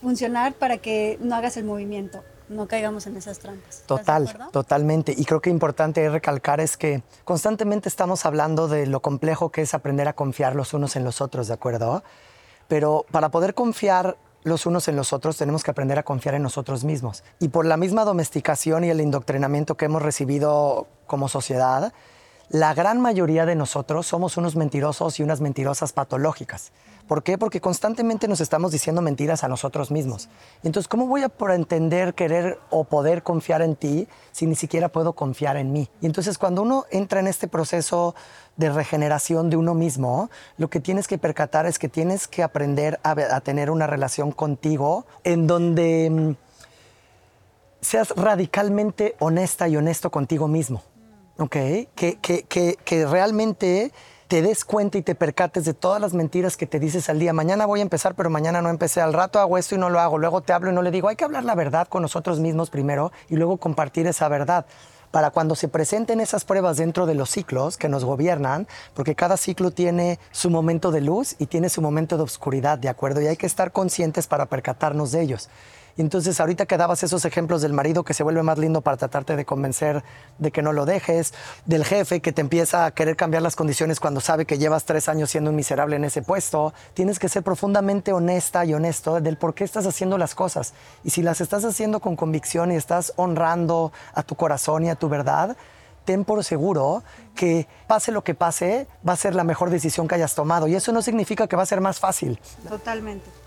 [0.00, 2.24] funcionar para que no hagas el movimiento.
[2.48, 3.80] No caigamos en esas trampas.
[3.80, 5.14] ¿Estás de Total, totalmente.
[5.16, 9.74] Y creo que importante recalcar es que constantemente estamos hablando de lo complejo que es
[9.74, 12.02] aprender a confiar los unos en los otros, ¿de acuerdo?
[12.68, 16.42] Pero para poder confiar los unos en los otros tenemos que aprender a confiar en
[16.42, 17.22] nosotros mismos.
[17.38, 21.92] Y por la misma domesticación y el indoctrinamiento que hemos recibido como sociedad,
[22.48, 26.72] la gran mayoría de nosotros somos unos mentirosos y unas mentirosas patológicas.
[27.08, 27.36] ¿Por qué?
[27.36, 30.28] Porque constantemente nos estamos diciendo mentiras a nosotros mismos.
[30.62, 35.12] Entonces, ¿cómo voy a entender, querer o poder confiar en ti si ni siquiera puedo
[35.12, 35.90] confiar en mí?
[36.00, 38.14] Y entonces, cuando uno entra en este proceso
[38.56, 43.00] de regeneración de uno mismo, lo que tienes que percatar es que tienes que aprender
[43.02, 46.34] a, a tener una relación contigo en donde mm,
[47.80, 50.82] seas radicalmente honesta y honesto contigo mismo.
[51.38, 51.56] ¿Ok?
[51.94, 53.92] Que, que, que, realmente
[54.28, 57.32] te des cuenta y te percates de todas las mentiras que te dices al día.
[57.32, 59.00] Mañana voy a empezar, pero mañana no empecé.
[59.00, 60.18] Al rato hago esto y no lo hago.
[60.18, 61.08] Luego te hablo y no le digo.
[61.08, 64.66] Hay que hablar la verdad con nosotros mismos primero y luego compartir esa verdad
[65.12, 69.36] para cuando se presenten esas pruebas dentro de los ciclos que nos gobiernan, porque cada
[69.36, 73.20] ciclo tiene su momento de luz y tiene su momento de oscuridad, ¿de acuerdo?
[73.20, 75.50] Y hay que estar conscientes para percatarnos de ellos.
[75.96, 78.96] Y entonces ahorita que dabas esos ejemplos del marido que se vuelve más lindo para
[78.96, 80.02] tratarte de convencer
[80.38, 81.34] de que no lo dejes,
[81.66, 85.08] del jefe que te empieza a querer cambiar las condiciones cuando sabe que llevas tres
[85.08, 89.36] años siendo un miserable en ese puesto, tienes que ser profundamente honesta y honesto del
[89.36, 90.74] por qué estás haciendo las cosas.
[91.04, 94.94] Y si las estás haciendo con convicción y estás honrando a tu corazón y a
[94.94, 95.56] tu verdad,
[96.04, 97.02] ten por seguro
[97.34, 100.66] que pase lo que pase, va a ser la mejor decisión que hayas tomado.
[100.68, 102.40] Y eso no significa que va a ser más fácil.
[102.68, 103.41] Totalmente.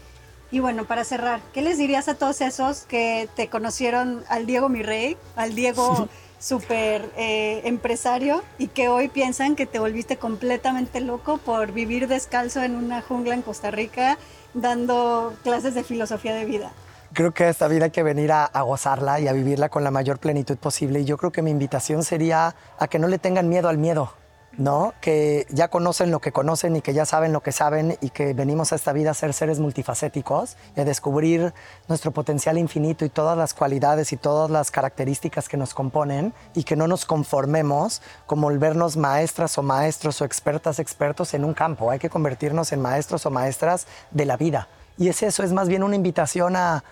[0.52, 4.70] Y bueno, para cerrar, ¿qué les dirías a todos esos que te conocieron al Diego
[4.70, 6.08] mi rey, al Diego
[6.39, 12.62] súper eh, empresario y que hoy piensan que te volviste completamente loco por vivir descalzo
[12.62, 14.18] en una jungla en Costa Rica
[14.54, 16.72] dando clases de filosofía de vida?
[17.14, 19.91] Creo que esta vida hay que venir a, a, gozarla y a vivirla con la
[19.91, 21.00] mayor plenitud posible.
[21.00, 24.12] Y yo creo que mi invitación sería a que no le tengan miedo al miedo,
[24.58, 24.93] ¿no?
[25.01, 28.34] Que ya conocen lo que conocen y que ya saben lo que saben y que
[28.34, 31.53] venimos a esta vida a ser seres multifacéticos y a descubrir
[31.88, 36.64] nuestro potencial infinito y todas las cualidades y todas las características que nos componen y
[36.64, 41.53] que no nos conformemos como el vernos maestras o maestros o expertas, expertos en un
[41.53, 41.91] campo.
[41.91, 44.68] Hay que convertirnos en maestros o maestras de la vida.
[44.97, 46.84] Y es eso, es más bien una invitación a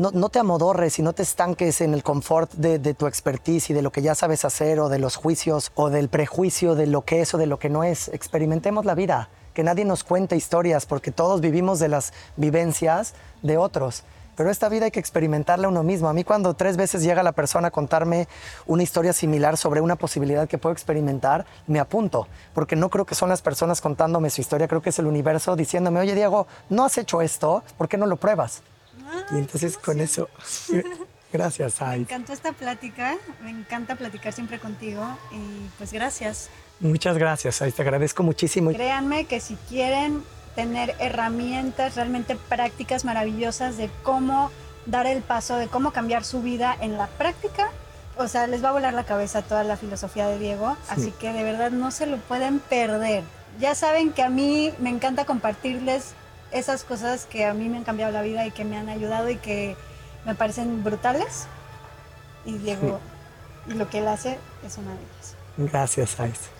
[0.00, 3.74] no, te amodorres y no te estanques en el confort de, de, tu expertise y
[3.74, 7.02] de lo que ya sabes hacer o de los juicios o del prejuicio de lo
[7.02, 8.08] que es o de lo que no es.
[8.08, 13.58] Experimentemos la vida, que nadie nos cuente historias porque todos vivimos de las vivencias de
[13.58, 14.04] otros.
[14.36, 16.08] Pero esta vida hay que experimentarla uno mismo.
[16.08, 18.26] A mí cuando tres veces llega la persona a contarme
[18.66, 23.14] una historia similar sobre una posibilidad que puedo experimentar, me apunto, porque no creo que
[23.14, 26.86] son las personas contándome su historia, creo que es el universo diciéndome, oye Diego, no
[26.86, 28.62] has hecho esto, ¿por qué no lo pruebas?
[29.32, 30.28] Y entonces con eso,
[31.32, 31.80] gracias.
[31.82, 32.00] Ay.
[32.00, 36.50] Me encantó esta plática, me encanta platicar siempre contigo y pues gracias.
[36.80, 38.72] Muchas gracias, Ay, te agradezco muchísimo.
[38.72, 40.22] Créanme que si quieren
[40.54, 44.50] tener herramientas realmente prácticas maravillosas de cómo
[44.86, 47.70] dar el paso, de cómo cambiar su vida en la práctica,
[48.16, 50.88] o sea, les va a volar la cabeza toda la filosofía de Diego, sí.
[50.88, 53.24] así que de verdad no se lo pueden perder.
[53.58, 56.14] Ya saben que a mí me encanta compartirles
[56.52, 59.28] esas cosas que a mí me han cambiado la vida y que me han ayudado
[59.30, 59.76] y que
[60.24, 61.46] me parecen brutales.
[62.44, 63.00] Y Diego,
[63.66, 63.72] sí.
[63.72, 65.36] y lo que él hace es una de ellas.
[65.56, 66.59] Gracias, Ais.